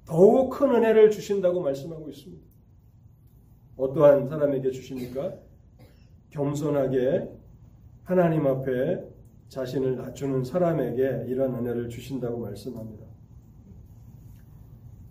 더욱 0.06 0.50
큰 0.50 0.74
은혜를 0.74 1.10
주신다고 1.10 1.60
말씀하고 1.62 2.10
있습니다. 2.10 2.44
어떠한 3.76 4.28
사람에게 4.28 4.70
주십니까? 4.70 5.34
겸손하게 6.30 7.28
하나님 8.02 8.46
앞에 8.46 9.02
자신을 9.48 9.96
낮추는 9.96 10.44
사람에게 10.44 11.26
이런 11.28 11.54
은혜를 11.54 11.88
주신다고 11.88 12.38
말씀합니다. 12.38 13.13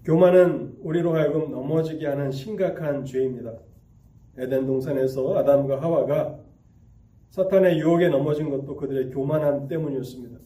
교만은 0.05 0.77
우리로 0.81 1.15
하여금 1.15 1.51
넘어지게 1.51 2.05
하는 2.05 2.31
심각한 2.31 3.05
죄입니다. 3.05 3.53
에덴 4.37 4.65
동산에서 4.65 5.37
아담과 5.37 5.81
하와가 5.81 6.39
사탄의 7.29 7.79
유혹에 7.79 8.09
넘어진 8.09 8.49
것도 8.49 8.75
그들의 8.75 9.11
교만함 9.11 9.67
때문이었습니다. 9.67 10.37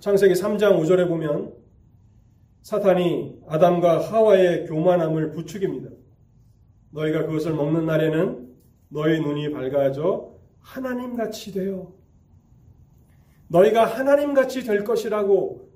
창세기 0.00 0.34
3장 0.34 0.80
5절에 0.80 1.08
보면 1.08 1.54
사탄이 2.62 3.42
아담과 3.46 4.00
하와의 4.00 4.66
교만함을 4.66 5.32
부추깁니다. 5.32 5.90
너희가 6.90 7.26
그것을 7.26 7.52
먹는 7.54 7.86
날에는 7.86 8.54
너희 8.88 9.20
눈이 9.20 9.50
밝아져 9.52 10.34
하나님같이 10.60 11.52
되어 11.52 11.92
너희가 13.48 13.84
하나님같이 13.84 14.64
될 14.64 14.84
것이라고 14.84 15.73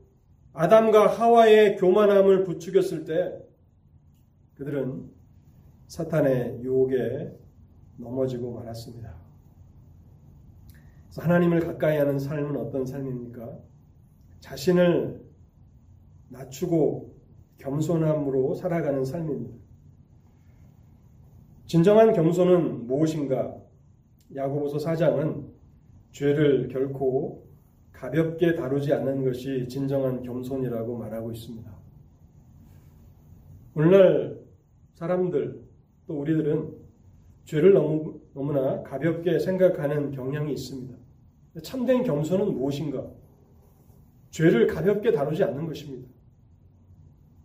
아담과 0.59 1.07
하와의 1.07 1.77
교만함을 1.77 2.43
부추겼을 2.43 3.05
때 3.05 3.39
그들은 4.57 5.09
사탄의 5.87 6.63
유혹에 6.65 7.33
넘어지고 7.97 8.55
말았습니다. 8.55 9.15
하나님을 11.17 11.61
가까이 11.61 11.97
하는 11.97 12.19
삶은 12.19 12.57
어떤 12.57 12.87
삶입니까? 12.87 13.57
자신을 14.41 15.25
낮추고 16.31 17.15
겸손함으로 17.59 18.55
살아가는 18.57 19.05
삶입니다. 19.05 19.57
진정한 21.67 22.13
겸손은 22.13 22.89
무엇인가? 22.89 23.57
야고보서 24.35 24.79
4장은 24.79 25.53
죄를 26.11 26.67
결코 26.67 27.48
가볍게 27.99 28.55
다루지 28.55 28.93
않는 28.93 29.25
것이 29.25 29.67
진정한 29.67 30.23
겸손이라고 30.23 30.97
말하고 30.99 31.33
있습니다. 31.33 31.69
오늘날 33.75 34.39
사람들 34.95 35.61
또 36.07 36.21
우리들은 36.21 36.77
죄를 37.45 37.73
너무, 37.73 38.21
너무나 38.35 38.85
가볍게 38.85 39.41
생각하는 39.41 40.13
경향이 40.13 40.53
있습니다. 40.53 40.97
참된 41.65 42.05
겸손은 42.05 42.55
무엇인가? 42.55 43.05
죄를 44.31 44.69
가볍게 44.69 45.11
다루지 45.11 45.43
않는 45.43 45.67
것입니다. 45.67 46.09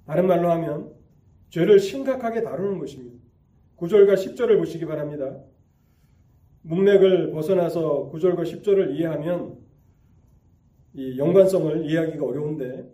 다른 0.06 0.28
말로 0.28 0.52
하면 0.52 0.94
죄를 1.50 1.80
심각하게 1.80 2.44
다루는 2.44 2.78
것입니다. 2.78 3.18
9절과 3.78 4.14
10절을 4.14 4.60
보시기 4.60 4.86
바랍니다. 4.86 5.36
문맥을 6.62 7.32
벗어나서 7.32 8.12
9절과 8.14 8.44
10절을 8.44 8.96
이해하면 8.96 9.63
이 10.94 11.18
연관성을 11.18 11.86
이해하기가 11.86 12.26
어려운데 12.26 12.92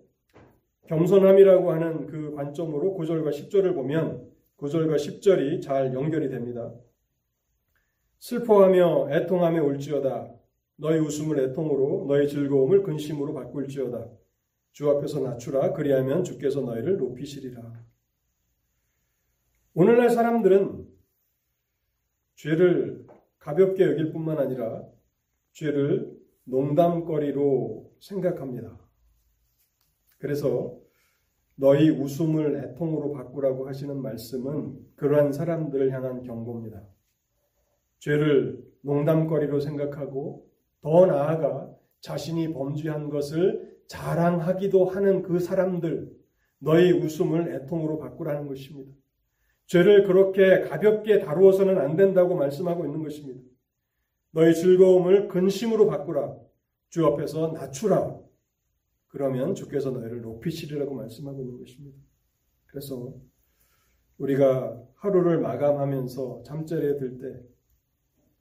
겸손함이라고 0.88 1.72
하는 1.72 2.08
그 2.08 2.34
관점으로 2.34 2.96
9절과 2.98 3.30
10절을 3.30 3.76
보면 3.76 4.30
9절과 4.58 4.96
10절이 4.96 5.62
잘 5.62 5.94
연결이 5.94 6.30
됩니다. 6.30 6.74
슬퍼하며 8.20 9.10
애통하며 9.12 9.64
울지어다. 9.64 10.34
너희 10.78 11.00
웃음을 11.00 11.40
애통으로 11.40 12.06
너희 12.08 12.28
즐거움을 12.28 12.84
근심으로 12.84 13.34
바꿀지어다. 13.34 14.10
주 14.72 14.90
앞에서 14.90 15.20
낮추라. 15.22 15.74
그리하면 15.74 16.24
주께서 16.24 16.62
너희를 16.62 16.98
높이시리라. 16.98 17.62
오늘날 19.74 20.10
사람들은 20.10 20.88
죄를 22.36 23.06
가볍게 23.38 23.84
여길 23.86 24.12
뿐만 24.12 24.38
아니라 24.38 24.84
죄를 25.52 26.18
농담거리로 26.46 27.89
생각합니다. 28.00 28.78
그래서 30.18 30.78
너희 31.56 31.90
웃음을 31.90 32.56
애통으로 32.64 33.12
바꾸라고 33.12 33.68
하시는 33.68 34.02
말씀은 34.02 34.78
그러한 34.96 35.34
사람들을 35.34 35.92
향한 35.92 36.24
경고입니다. 36.24 36.82
죄를 38.00 38.64
농담거리로 38.82 39.60
생각하고 39.60 40.50
더 40.82 41.06
나아가 41.06 41.70
자신이 42.02 42.54
범죄한 42.54 43.10
것을 43.10 43.78
자랑하기도 43.88 44.86
하는 44.86 45.22
그 45.22 45.40
사람들, 45.40 46.16
너희 46.60 46.92
웃음을 46.92 47.54
애통으로 47.54 48.00
바꾸라는 48.00 48.48
것입니다. 48.48 48.92
죄를 49.66 50.04
그렇게 50.04 50.62
가볍게 50.62 51.20
다루어서는 51.20 51.78
안 51.78 51.96
된다고 51.96 52.36
말씀하고 52.36 52.86
있는 52.86 53.04
것입니다. 53.04 53.42
너희 54.32 54.54
즐거움을 54.54 55.28
근심으로 55.28 55.88
바꾸라. 55.88 56.38
주 56.90 57.06
앞에서 57.06 57.52
낮추라. 57.52 58.20
그러면 59.08 59.56
주께서 59.56 59.92
너희를 59.92 60.22
높이시리라고 60.22 60.94
말씀하고 60.96 61.42
있는 61.42 61.58
것입니다. 61.60 61.98
그래서 62.68 63.14
우리가 64.18 64.82
하루를 64.96 65.40
마감하면서 65.40 66.44
잠자리에 66.46 66.98
들 66.98 67.18
때 67.18 67.42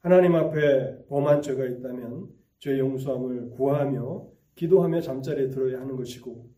하나님 0.01 0.35
앞에 0.37 1.07
범한 1.09 1.43
죄가 1.43 1.65
있다면 1.65 2.29
죄 2.59 2.79
용서함을 2.79 3.51
구하며 3.51 4.27
기도하며 4.55 5.01
잠자리에 5.01 5.49
들어야 5.51 5.81
하는 5.81 5.97
것이고 5.97 6.49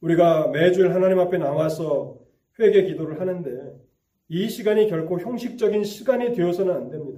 우리가 0.00 0.48
매주 0.48 0.86
하나님 0.88 1.18
앞에 1.18 1.38
나와서 1.38 2.18
회개 2.58 2.84
기도를 2.84 3.20
하는데 3.20 3.78
이 4.28 4.48
시간이 4.48 4.88
결코 4.88 5.18
형식적인 5.18 5.84
시간이 5.84 6.34
되어서는 6.34 6.74
안 6.74 6.90
됩니다. 6.90 7.17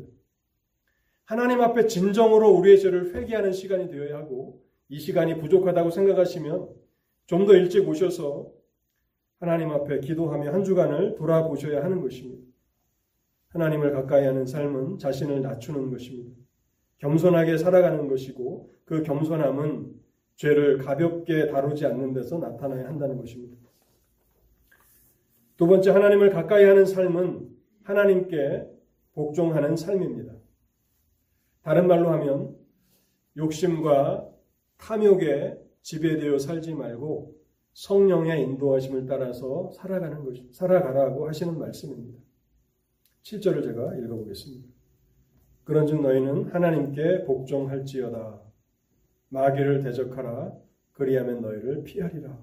하나님 1.31 1.61
앞에 1.61 1.87
진정으로 1.87 2.51
우리의 2.51 2.81
죄를 2.81 3.15
회개하는 3.15 3.53
시간이 3.53 3.89
되어야 3.89 4.17
하고 4.17 4.65
이 4.89 4.99
시간이 4.99 5.39
부족하다고 5.39 5.91
생각하시면 5.91 6.69
좀 7.27 7.47
더 7.47 7.55
일찍 7.55 7.89
오셔서 7.89 8.51
하나님 9.39 9.71
앞에 9.71 10.01
기도하며 10.01 10.53
한 10.53 10.65
주간을 10.65 11.15
돌아보셔야 11.15 11.85
하는 11.85 12.01
것입니다. 12.01 12.43
하나님을 13.51 13.93
가까이 13.93 14.27
하는 14.27 14.45
삶은 14.45 14.99
자신을 14.99 15.41
낮추는 15.41 15.93
것입니다. 15.93 16.37
겸손하게 16.99 17.59
살아가는 17.59 18.09
것이고 18.09 18.69
그 18.85 19.05
겸손함은 19.05 20.01
죄를 20.35 20.79
가볍게 20.79 21.47
다루지 21.47 21.87
않는 21.87 22.13
데서 22.13 22.39
나타나야 22.39 22.89
한다는 22.89 23.17
것입니다. 23.19 23.57
두 25.57 25.69
번째 25.69 25.93
하나님을 25.93 26.31
가까이 26.31 26.65
하는 26.65 26.85
삶은 26.85 27.49
하나님께 27.85 28.67
복종하는 29.13 29.77
삶입니다. 29.77 30.40
다른 31.63 31.87
말로 31.87 32.11
하면 32.11 32.57
욕심과 33.37 34.29
탐욕에 34.79 35.59
지배되어 35.83 36.39
살지 36.39 36.75
말고 36.75 37.37
성령의 37.75 38.43
인도하심을 38.43 39.07
따라서 39.07 39.71
살아가는 39.73 40.25
것, 40.25 40.37
살아가라고 40.53 41.29
하시는 41.29 41.59
말씀입니다. 41.59 42.19
7절을 43.23 43.63
제가 43.63 43.97
읽어보겠습니다. 43.97 44.69
그런즉 45.65 46.01
너희는 46.01 46.47
하나님께 46.47 47.25
복종할지어다. 47.25 48.41
마귀를 49.29 49.83
대적하라. 49.83 50.53
그리하면 50.93 51.41
너희를 51.41 51.85
피하리라. 51.85 52.37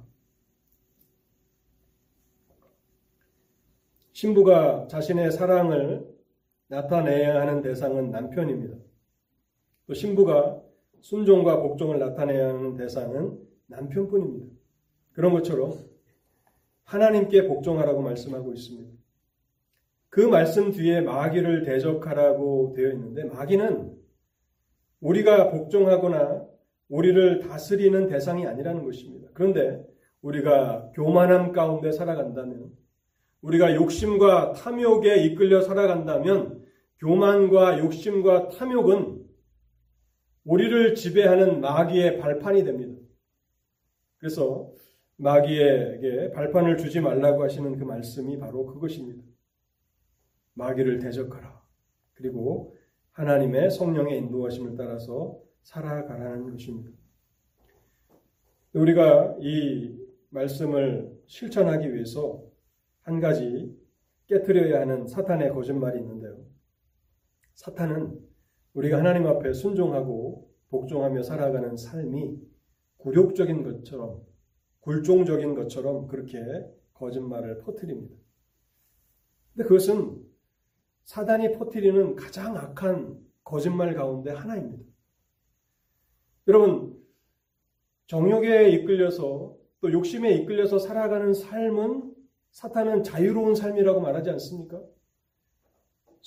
신부가 4.14 4.88
자신의 4.88 5.32
사랑을 5.32 6.08
나타내야 6.68 7.42
하는 7.42 7.62
대상은 7.62 8.10
남편입니다. 8.10 8.87
또 9.88 9.94
신부가 9.94 10.62
순종과 11.00 11.62
복종을 11.62 12.00
나타내야 12.00 12.50
하는 12.50 12.76
대상은 12.76 13.40
남편뿐입니다. 13.68 14.46
그런 15.14 15.34
것처럼 15.34 15.74
하나님께 16.84 17.48
복종하라고 17.48 18.02
말씀하고 18.02 18.54
있습니다. 18.54 18.98
그 20.10 20.22
말씀 20.22 20.72
뒤에 20.72 21.02
마귀를 21.02 21.64
대적하라고 21.64 22.74
되어 22.76 22.92
있는데 22.92 23.24
마귀는 23.26 23.96
우리가 25.02 25.52
복종하거나 25.52 26.46
우리를 26.90 27.40
다스리는 27.40 28.08
대상이 28.08 28.46
아니라는 28.48 28.84
것입니다. 28.84 29.30
그런데 29.34 29.86
우리가 30.22 30.92
교만함 30.96 31.52
가운데 31.52 31.92
살아간다면 31.92 32.72
우리가 33.42 33.76
욕심과 33.76 34.54
탐욕에 34.54 35.24
이끌려 35.24 35.62
살아간다면 35.62 36.66
교만과 37.00 37.80
욕심과 37.80 38.50
탐욕은 38.50 39.27
우리를 40.48 40.96
지배하는 40.96 41.60
마귀의 41.60 42.20
발판이 42.20 42.64
됩니다. 42.64 42.98
그래서 44.18 44.72
마귀에게 45.18 46.32
발판을 46.32 46.78
주지 46.78 47.02
말라고 47.02 47.44
하시는 47.44 47.78
그 47.78 47.84
말씀이 47.84 48.40
바로 48.40 48.66
그것입니다. 48.66 49.22
마귀를 50.54 51.00
대적하라. 51.00 51.62
그리고 52.14 52.78
하나님의 53.12 53.72
성령의 53.72 54.18
인도하심을 54.20 54.78
따라서 54.78 55.38
살아가라는 55.64 56.52
것입니다. 56.52 56.92
우리가 58.74 59.36
이 59.42 59.98
말씀을 60.30 61.12
실천하기 61.26 61.94
위해서 61.94 62.42
한 63.02 63.20
가지 63.20 63.76
깨뜨려야 64.28 64.82
하는 64.82 65.08
사탄의 65.08 65.50
거짓말이 65.50 66.00
있는데요. 66.00 66.38
사탄은 67.54 68.28
우리가 68.78 69.00
하나님 69.00 69.26
앞에 69.26 69.54
순종하고 69.54 70.48
복종하며 70.70 71.24
살아가는 71.24 71.76
삶이 71.76 72.40
굴욕적인 72.98 73.64
것처럼 73.64 74.22
굴종적인 74.82 75.56
것처럼 75.56 76.08
그렇게 76.08 76.40
거짓말을 76.94 77.62
퍼뜨립니다. 77.62 78.16
근데 79.54 79.68
그것은 79.68 80.24
사단이 81.06 81.54
퍼뜨리는 81.54 82.16
가장 82.16 82.56
악한 82.56 83.20
거짓말 83.44 83.96
가운데 83.96 84.30
하나입니다. 84.30 84.84
여러분, 86.48 87.04
정욕에 88.06 88.70
이끌려서 88.70 89.58
또 89.82 89.92
욕심에 89.92 90.36
이끌려서 90.36 90.78
살아가는 90.78 91.34
삶은 91.34 92.14
사탄은 92.52 93.04
자유로운 93.04 93.56
삶이라고 93.56 94.02
말하지 94.02 94.30
않습니까? 94.32 94.84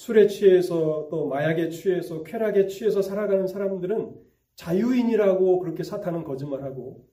술에 0.00 0.28
취해서 0.28 1.08
또 1.10 1.28
마약에 1.28 1.68
취해서 1.68 2.22
쾌락에 2.22 2.68
취해서 2.68 3.02
살아가는 3.02 3.46
사람들은 3.46 4.14
자유인이라고 4.54 5.58
그렇게 5.58 5.82
사탄은 5.82 6.24
거짓말하고 6.24 7.06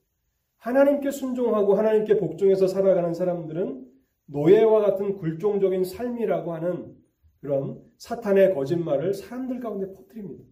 하나님께 0.55 1.11
순종하고 1.11 1.75
하나님께 1.75 2.15
복종해서 2.15 2.67
살아가는 2.67 3.13
사람들은 3.13 3.85
노예와 4.27 4.79
같은 4.79 5.17
굴종적인 5.17 5.83
삶이라고 5.83 6.53
하는 6.53 6.95
그런 7.41 7.83
사탄의 7.97 8.53
거짓말을 8.55 9.13
사람들 9.13 9.59
가운데 9.59 9.91
퍼뜨립니다. 9.91 10.45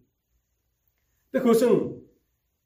근데 1.30 1.42
그것은 1.42 2.02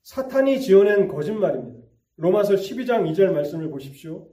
사탄이 0.03 0.63
지어낸 0.63 1.07
거짓말입니다. 1.07 1.87
로마서 2.17 2.55
12장 2.55 3.09
2절 3.13 3.31
말씀을 3.31 3.71
보십시오. 3.71 4.27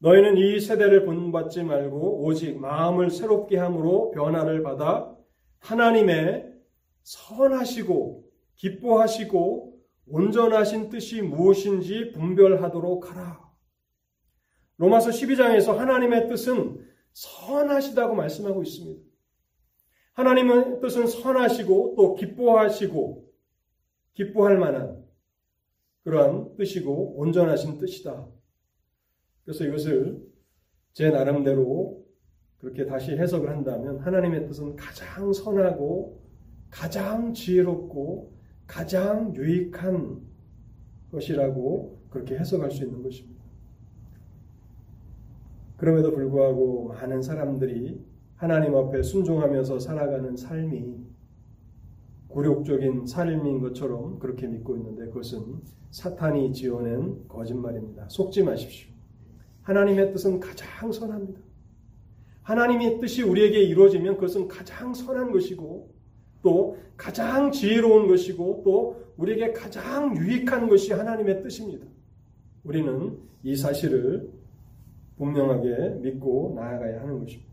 너희는 0.00 0.38
이 0.38 0.60
세대를 0.60 1.04
본받지 1.04 1.62
말고 1.62 2.24
오직 2.24 2.58
마음을 2.58 3.10
새롭게 3.10 3.58
함으로 3.58 4.10
변화를 4.12 4.62
받아 4.62 5.14
하나님의 5.58 6.50
선하시고 7.02 8.24
기뻐하시고 8.56 9.78
온전하신 10.06 10.88
뜻이 10.88 11.22
무엇인지 11.22 12.12
분별하도록 12.12 13.10
하라. 13.10 13.40
로마서 14.78 15.10
12장에서 15.10 15.76
하나님의 15.76 16.28
뜻은 16.28 16.82
선하시다고 17.12 18.14
말씀하고 18.14 18.62
있습니다. 18.62 19.02
하나님의 20.14 20.80
뜻은 20.80 21.06
선하시고 21.06 21.94
또 21.96 22.14
기뻐하시고 22.14 23.30
기뻐할 24.14 24.58
만한 24.58 25.04
그러한 26.04 26.56
뜻이고 26.56 27.18
온전하신 27.18 27.78
뜻이다. 27.78 28.26
그래서 29.44 29.64
이것을 29.64 30.20
제 30.92 31.10
나름대로 31.10 32.04
그렇게 32.58 32.84
다시 32.84 33.12
해석을 33.12 33.48
한다면 33.48 33.98
하나님의 33.98 34.46
뜻은 34.46 34.76
가장 34.76 35.32
선하고 35.32 36.20
가장 36.70 37.32
지혜롭고 37.32 38.32
가장 38.66 39.34
유익한 39.34 40.20
것이라고 41.10 42.00
그렇게 42.10 42.38
해석할 42.38 42.70
수 42.70 42.84
있는 42.84 43.02
것입니다. 43.02 43.40
그럼에도 45.76 46.12
불구하고 46.12 46.88
많은 46.88 47.22
사람들이 47.22 48.04
하나님 48.36 48.76
앞에 48.76 49.02
순종하면서 49.02 49.80
살아가는 49.80 50.36
삶이 50.36 51.10
굴욕적인 52.28 53.06
삶인 53.06 53.60
것처럼 53.60 54.18
그렇게 54.18 54.46
믿고 54.46 54.76
있는데 54.76 55.06
그것은 55.06 55.60
사탄이 55.90 56.52
지어낸 56.52 57.26
거짓말입니다. 57.26 58.08
속지 58.08 58.44
마십시오. 58.44 58.89
하나님의 59.70 60.12
뜻은 60.12 60.40
가장 60.40 60.90
선합니다. 60.90 61.40
하나님의 62.42 62.98
뜻이 62.98 63.22
우리에게 63.22 63.62
이루어지면 63.62 64.16
그것은 64.16 64.48
가장 64.48 64.92
선한 64.92 65.30
것이고 65.30 65.94
또 66.42 66.76
가장 66.96 67.52
지혜로운 67.52 68.08
것이고 68.08 68.62
또 68.64 69.00
우리에게 69.16 69.52
가장 69.52 70.16
유익한 70.16 70.68
것이 70.68 70.92
하나님의 70.92 71.42
뜻입니다. 71.42 71.86
우리는 72.64 73.16
이 73.44 73.54
사실을 73.54 74.32
분명하게 75.16 76.00
믿고 76.00 76.54
나아가야 76.56 77.02
하는 77.02 77.20
것입니다. 77.20 77.48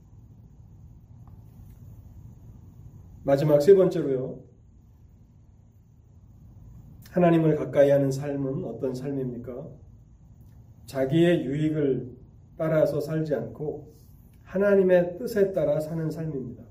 마지막 3.23 3.61
세 3.61 3.75
번째로요. 3.75 4.39
하나님을 7.11 7.55
가까이 7.55 7.91
하는 7.91 8.09
삶은 8.09 8.63
어떤 8.65 8.95
삶입니까? 8.95 9.67
자기의 10.87 11.45
유익을 11.45 12.17
따라서 12.57 12.99
살지 12.99 13.35
않고 13.35 13.93
하나님의 14.43 15.17
뜻에 15.19 15.53
따라 15.53 15.79
사는 15.79 16.09
삶입니다. 16.09 16.63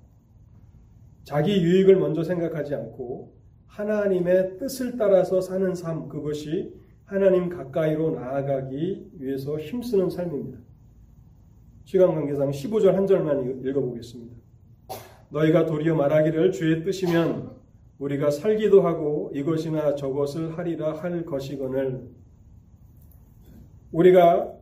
자기 1.22 1.62
유익을 1.62 1.96
먼저 1.96 2.22
생각하지 2.22 2.74
않고 2.74 3.36
하나님의 3.66 4.58
뜻을 4.58 4.96
따라서 4.96 5.40
사는 5.40 5.74
삶, 5.74 6.08
그것이 6.08 6.74
하나님 7.04 7.48
가까이로 7.50 8.12
나아가기 8.12 9.10
위해서 9.18 9.58
힘쓰는 9.58 10.08
삶입니다. 10.08 10.58
시간 11.84 12.14
관계상 12.14 12.50
15절 12.50 12.92
한 12.92 13.06
절만 13.06 13.62
읽어보겠습니다. 13.64 14.34
너희가 15.30 15.66
도리어 15.66 15.94
말하기를 15.94 16.52
주의 16.52 16.82
뜻이면 16.82 17.54
우리가 17.98 18.30
살기도 18.30 18.82
하고 18.82 19.30
이것이나 19.34 19.94
저것을 19.94 20.56
하리라 20.56 20.94
할 20.94 21.24
것이거늘 21.24 22.08
우리가 23.96 24.52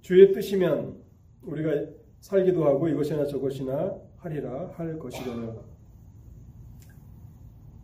주의 0.00 0.32
뜻이면 0.32 0.96
우리가 1.42 1.92
살기도 2.18 2.66
하고 2.66 2.88
이것이나 2.88 3.24
저것이나 3.24 3.94
하리라 4.16 4.72
할 4.74 4.98
것이거늘 4.98 5.54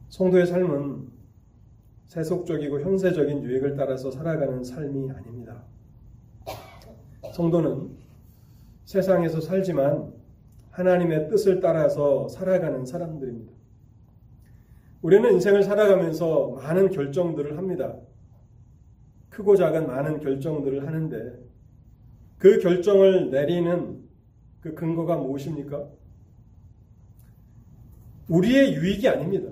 성도의 0.08 0.46
삶은 0.46 1.12
세속적이고 2.06 2.80
현세적인 2.80 3.44
유익을 3.44 3.76
따라서 3.76 4.10
살아가는 4.10 4.64
삶이 4.64 5.10
아닙니다. 5.12 5.62
성도는 7.32 7.96
세상에서 8.84 9.40
살지만 9.40 10.12
하나님의 10.70 11.28
뜻을 11.28 11.60
따라서 11.60 12.28
살아가는 12.28 12.84
사람들입니다. 12.84 13.52
우리는 15.02 15.32
인생을 15.34 15.62
살아가면서 15.62 16.50
많은 16.50 16.90
결정들을 16.90 17.56
합니다. 17.56 17.96
크고 19.36 19.54
작은 19.54 19.86
많은 19.86 20.20
결정들을 20.20 20.86
하는데 20.86 21.38
그 22.38 22.58
결정을 22.58 23.30
내리는 23.30 24.02
그 24.62 24.74
근거가 24.74 25.16
무엇입니까? 25.16 25.86
우리의 28.30 28.74
유익이 28.76 29.06
아닙니다. 29.06 29.50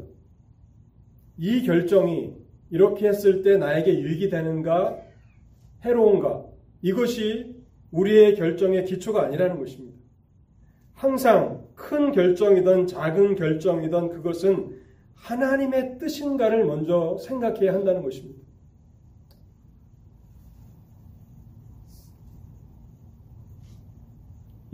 이 1.37 1.65
결정이 1.65 2.35
이렇게 2.71 3.09
했을 3.09 3.43
때 3.43 3.59
나에게 3.59 4.01
유익이 4.01 4.31
되는가, 4.31 4.97
해로운가, 5.83 6.47
이것이 6.81 7.55
우리의 7.91 8.37
결정의 8.37 8.87
기초가 8.87 9.25
아니라는 9.25 9.59
것입니다. 9.59 9.99
항상 10.95 11.63
큰 11.75 12.11
결정이든 12.11 12.87
작은 12.87 13.37
결정이든 13.37 14.09
그것은 14.09 14.81
하나님의 15.15 15.99
뜻인가를 15.99 16.65
먼저 16.65 17.19
생각해야 17.19 17.75
한다는 17.75 18.03
것입니다. 18.03 18.44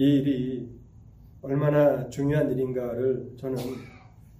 이 0.00 0.02
일이 0.02 0.66
얼마나 1.42 2.08
중요한 2.08 2.50
일인가를 2.50 3.34
저는 3.36 3.58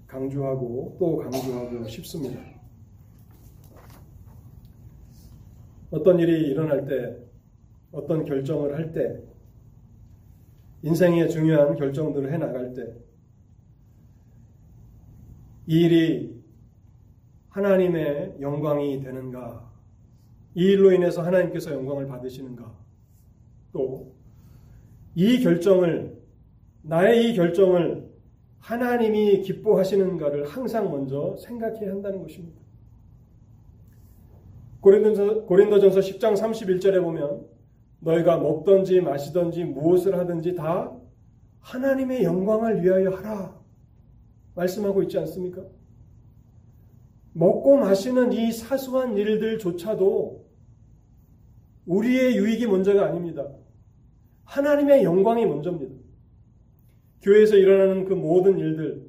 강조하고 0.07 0.97
또 0.99 1.19
강조하고 1.19 1.87
싶습니다. 1.87 2.41
어떤 5.91 6.19
일이 6.19 6.49
일어날 6.49 6.87
때, 6.87 7.15
어떤 7.93 8.25
결정을 8.25 8.75
할 8.75 8.91
때, 8.93 9.23
인생의 10.81 11.29
중요한 11.29 11.77
결정들을 11.77 12.33
해 12.33 12.39
나갈 12.39 12.73
때, 12.73 12.95
이 15.67 15.83
일이 15.83 16.43
하나님의 17.51 18.37
영광이 18.41 19.03
되는가, 19.03 19.71
이 20.55 20.71
일로 20.71 20.91
인해서 20.91 21.21
하나님께서 21.21 21.73
영광을 21.73 22.07
받으시는가, 22.07 22.75
또 23.75 24.20
이 25.15 25.41
결정을, 25.41 26.19
나의 26.83 27.31
이 27.31 27.35
결정을 27.35 28.11
하나님이 28.59 29.41
기뻐하시는가를 29.43 30.47
항상 30.47 30.91
먼저 30.91 31.37
생각해야 31.37 31.91
한다는 31.91 32.23
것입니다. 32.23 32.61
고린도전서, 34.81 35.45
고린도전서 35.45 36.01
10장 36.01 36.35
31절에 36.35 37.03
보면 37.03 37.47
너희가 38.01 38.39
먹든지 38.39 39.01
마시든지 39.01 39.65
무엇을 39.65 40.17
하든지 40.19 40.55
다 40.55 40.97
하나님의 41.61 42.25
영광을 42.25 42.83
위하여 42.83 43.11
하라. 43.11 43.61
말씀하고 44.55 45.03
있지 45.03 45.19
않습니까? 45.19 45.63
먹고 47.33 47.77
마시는 47.77 48.33
이 48.33 48.51
사소한 48.53 49.17
일들조차도 49.17 50.45
우리의 51.87 52.37
유익이 52.37 52.67
먼저가 52.67 53.07
아닙니다. 53.07 53.47
하나님의 54.51 55.05
영광이 55.05 55.47
먼저입니다. 55.47 55.95
교회에서 57.23 57.57
일어나는 57.57 58.05
그 58.05 58.15
모든 58.15 58.59
일들, 58.59 59.09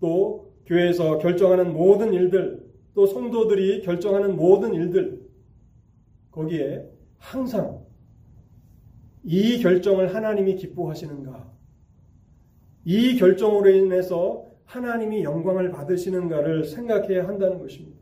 또 0.00 0.52
교회에서 0.66 1.18
결정하는 1.18 1.72
모든 1.72 2.12
일들, 2.12 2.62
또 2.94 3.06
성도들이 3.06 3.80
결정하는 3.82 4.36
모든 4.36 4.74
일들 4.74 5.22
거기에 6.30 6.86
항상 7.16 7.84
이 9.22 9.60
결정을 9.60 10.14
하나님이 10.14 10.56
기뻐하시는가? 10.56 11.50
이 12.84 13.16
결정으로 13.16 13.70
인해서 13.70 14.46
하나님이 14.64 15.24
영광을 15.24 15.70
받으시는가를 15.70 16.64
생각해야 16.64 17.26
한다는 17.26 17.58
것입니다. 17.58 17.98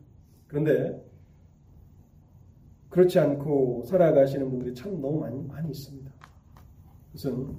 그런데 0.47 1.01
그렇지 2.89 3.17
않고 3.17 3.83
살아가시는 3.85 4.49
분들이 4.49 4.75
참 4.75 4.99
너무 4.99 5.21
많이, 5.21 5.41
많이 5.47 5.69
있습니다. 5.69 6.12
그것은 7.13 7.55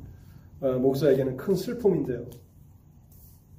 어, 0.61 0.73
목사에게는 0.79 1.37
큰 1.37 1.55
슬픔인데요. 1.55 2.27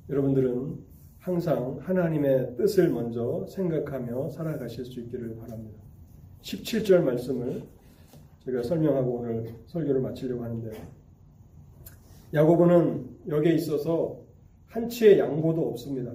여러분들은 0.10 0.78
항상 1.20 1.80
하나님의 1.82 2.56
뜻을 2.58 2.89
먼저 2.89 3.46
생각하며 3.48 4.30
살아가실 4.30 4.86
수 4.86 5.00
있기를 5.02 5.38
바랍니다. 5.38 5.80
17절 6.41 7.02
말씀을 7.02 7.64
제가 8.46 8.62
설명하고 8.62 9.12
오늘 9.12 9.56
설교를 9.66 10.02
마치려고 10.02 10.43
하는데요. 10.43 10.74
야고보는 12.34 13.10
여기에 13.30 13.56
있어서 13.56 14.22
한치의 14.68 15.18
양보도 15.20 15.68
없습니다. 15.70 16.14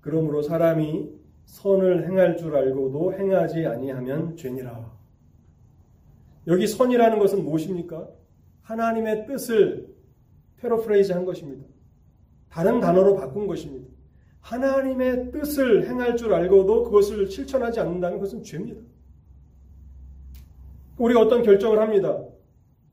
그러므로 0.00 0.40
사람이 0.42 1.10
선을 1.44 2.08
행할 2.08 2.36
줄 2.36 2.56
알고도 2.56 3.14
행하지 3.14 3.66
아니하면 3.66 4.36
죄니라. 4.36 4.90
여기 6.46 6.66
선이라는 6.66 7.18
것은 7.18 7.44
무엇입니까? 7.44 8.21
하나님의 8.62 9.26
뜻을 9.26 9.88
패러프레이즈 10.58 11.12
한 11.12 11.24
것입니다. 11.24 11.64
다른 12.48 12.80
단어로 12.80 13.16
바꾼 13.16 13.46
것입니다. 13.46 13.88
하나님의 14.40 15.30
뜻을 15.32 15.88
행할 15.88 16.16
줄 16.16 16.34
알고도 16.34 16.84
그것을 16.84 17.30
실천하지 17.30 17.80
않는다는 17.80 18.18
것은 18.18 18.42
죄입니다. 18.42 18.80
우리가 20.98 21.20
어떤 21.20 21.42
결정을 21.42 21.80
합니다. 21.80 22.22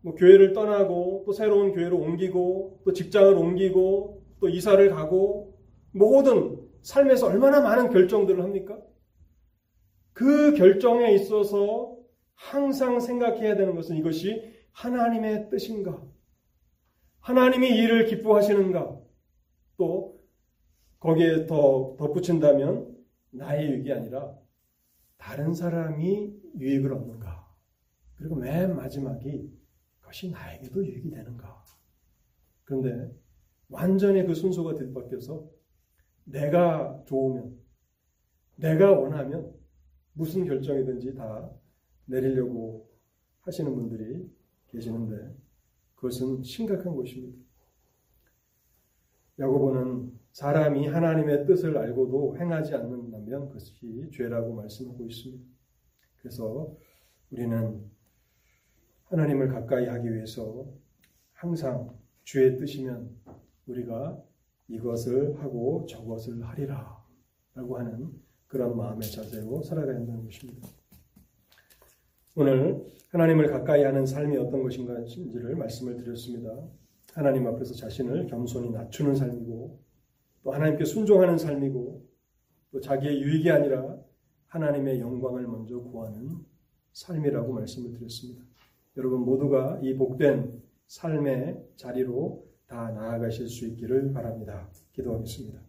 뭐 0.02 0.16
교회를 0.16 0.54
떠나고 0.54 1.24
또 1.26 1.34
새로운 1.34 1.74
교회로 1.74 1.98
옮기고 1.98 2.82
또 2.86 2.94
직장을 2.94 3.34
옮기고 3.34 4.24
또 4.40 4.50
이사를 4.50 4.90
가고 4.90 5.58
모든 5.92 6.58
삶에서 6.82 7.28
얼마나 7.28 7.60
많은 7.60 7.90
결정들을 7.90 8.42
합니까? 8.42 8.78
그 10.14 10.54
결정에 10.54 11.14
있어서 11.14 11.98
항상 12.36 13.00
생각해야 13.00 13.56
되는 13.56 13.76
것은 13.76 13.98
이것이 13.98 14.59
하나님의 14.72 15.50
뜻인가? 15.50 16.02
하나님이 17.20 17.70
이를 17.70 18.06
기뻐하시는가? 18.06 19.00
또 19.78 20.20
거기에 21.00 21.46
더 21.46 21.96
덧붙인다면 21.98 22.98
나의 23.32 23.70
유익이 23.70 23.92
아니라 23.92 24.38
다른 25.18 25.54
사람이 25.54 26.42
유익을 26.58 26.94
얻는가? 26.94 27.48
그리고 28.16 28.36
맨 28.36 28.76
마지막이 28.76 29.52
그것이 30.00 30.32
나에게도 30.32 30.86
유익이 30.86 31.10
되는가? 31.10 31.64
그런데 32.64 33.14
완전히 33.70 34.26
그 34.26 34.34
순서가 34.34 34.76
뒤바뀌어서 34.76 35.50
내가 36.26 37.04
좋으면, 37.06 37.58
내가 38.56 38.92
원하면 38.92 39.54
무슨 40.14 40.46
결정이든지 40.46 41.16
다 41.16 41.52
내리려고 42.06 42.90
하시는 43.42 43.74
분들이 43.74 44.30
계시는데 44.72 45.36
그것은 45.96 46.44
심각한 46.44 46.96
것입니다. 46.96 47.38
야고보는 49.40 50.20
사람이 50.32 50.88
하나님의 50.88 51.46
뜻을 51.46 51.78
알고도 51.78 52.38
행하지 52.38 52.76
않는다면 52.76 53.48
그것이 53.48 54.10
죄라고 54.14 54.54
말씀하고 54.54 55.06
있습니다. 55.06 55.44
그래서 56.18 56.76
우리는 57.32 57.90
하나님을 59.06 59.48
가까이 59.48 59.86
하기 59.88 60.14
위해서 60.14 60.68
항상 61.34 61.98
주의 62.24 62.58
뜻이면 62.58 63.18
우리가 63.68 64.22
이것을 64.68 65.42
하고 65.42 65.86
저것을 65.88 66.44
하리라 66.44 67.04
라고 67.56 67.78
하는 67.78 68.12
그런 68.48 68.78
마음의 68.78 69.10
자세로 69.10 69.64
살아가야 69.64 69.96
한다는 69.96 70.26
것입니다. 70.26 70.68
오늘 72.36 72.86
하나님을 73.10 73.48
가까이 73.48 73.84
하는 73.84 74.06
삶이 74.06 74.38
어떤 74.38 74.62
것인가인지를 74.64 75.56
말씀을 75.56 75.98
드렸습니다. 75.98 76.50
하나님 77.14 77.48
앞에서 77.48 77.74
자신을 77.74 78.28
겸손히 78.28 78.70
낮추는 78.70 79.16
삶이고 79.16 79.80
또 80.44 80.52
하나님께 80.52 80.86
순종하는 80.86 81.38
삶이고 81.38 82.06
또 82.72 82.80
자기의 82.80 83.22
유익이 83.22 83.50
아니라 83.50 83.98
하나님의 84.48 85.00
영광을 85.00 85.48
먼저 85.48 85.80
구하는 85.80 86.38
삶이라고 86.94 87.54
말씀을 87.54 87.92
드렸습니다. 87.92 88.44
여러분 88.98 89.22
모두가 89.22 89.80
이 89.82 89.96
복된 89.96 90.62
삶의 90.88 91.64
자리로 91.76 92.48
다 92.68 92.92
나아가실 92.92 93.48
수 93.48 93.66
있기를 93.68 94.14
바랍니다. 94.14 94.70
기도하겠습니다. 94.94 95.60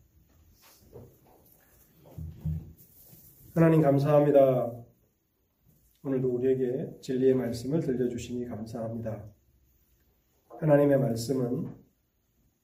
하나님 3.55 3.83
감사합니다. 3.83 4.73
오늘도 6.03 6.29
우리에게 6.31 6.97
진리의 7.03 7.35
말씀을 7.35 7.81
들려주시니 7.81 8.47
감사합니다. 8.47 9.23
하나님의 10.49 10.99
말씀은 10.99 11.69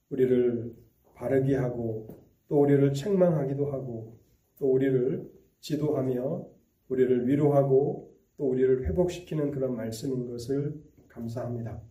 우리를 0.09 0.74
바르게 1.14 1.57
하고 1.57 2.09
또 2.49 2.62
우리를 2.62 2.95
책망하기도 2.95 3.72
하고 3.72 4.18
또 4.59 4.72
우리를 4.72 5.30
지도하며 5.61 6.47
우리를 6.89 7.28
위로하고 7.28 8.14
또 8.39 8.49
우리를 8.49 8.87
회복시키는 8.87 9.51
그런 9.51 9.76
말씀인 9.76 10.28
것을 10.28 10.74
감사합니다. 11.09 11.82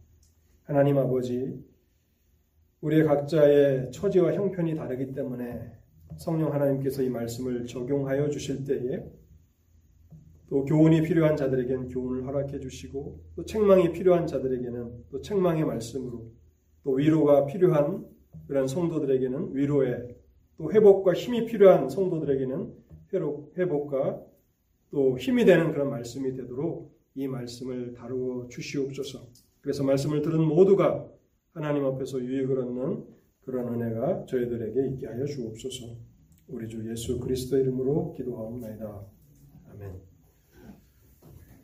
하나님 0.64 0.98
아버지, 0.98 1.64
우리의 2.82 3.04
각자의 3.04 3.92
처지와 3.92 4.34
형편이 4.34 4.76
다르기 4.76 5.14
때문에 5.14 5.74
성령 6.18 6.54
하나님께서 6.54 7.04
이 7.04 7.10
말씀을 7.10 7.68
적용하여 7.68 8.30
주실 8.30 8.66
때에 8.66 9.04
또 10.50 10.64
교훈이 10.66 11.02
필요한 11.02 11.36
자들에게는 11.36 11.90
교훈을 11.90 12.26
허락해 12.26 12.60
주시고 12.60 13.20
또 13.36 13.46
책망이 13.46 13.92
필요한 13.92 14.28
자들에게는 14.28 15.06
또 15.12 15.22
책망의 15.22 15.66
말씀으로 15.66 16.32
또 16.84 16.92
위로가 16.92 17.46
필요한 17.46 18.06
그런 18.48 18.68
성도들에게는 18.68 19.56
위로의 19.56 20.16
또 20.58 20.72
회복과 20.72 21.14
힘이 21.14 21.46
필요한 21.46 21.90
성도들에게는 21.90 22.86
회복과 23.58 24.22
또 24.92 25.18
힘이 25.18 25.46
되는 25.46 25.72
그런 25.72 25.90
말씀이 25.90 26.34
되도록 26.34 26.96
이 27.16 27.28
말씀을 27.28 27.94
다루어 27.94 28.48
주시옵소서. 28.50 29.28
그래서 29.62 29.84
말씀을 29.84 30.22
들은 30.22 30.42
모두가 30.42 31.10
하나님 31.54 31.86
앞에서 31.86 32.20
유익을 32.20 32.60
얻는 32.60 33.06
그런 33.42 33.74
은혜가 33.74 34.26
저희들에게 34.26 34.88
있게 34.90 35.08
하여 35.08 35.26
주옵소서. 35.26 35.96
우리 36.50 36.68
주 36.68 36.88
예수 36.90 37.20
그리스도 37.20 37.58
이름으로 37.58 38.14
기도하옵나이다. 38.14 39.06
아멘. 39.72 40.15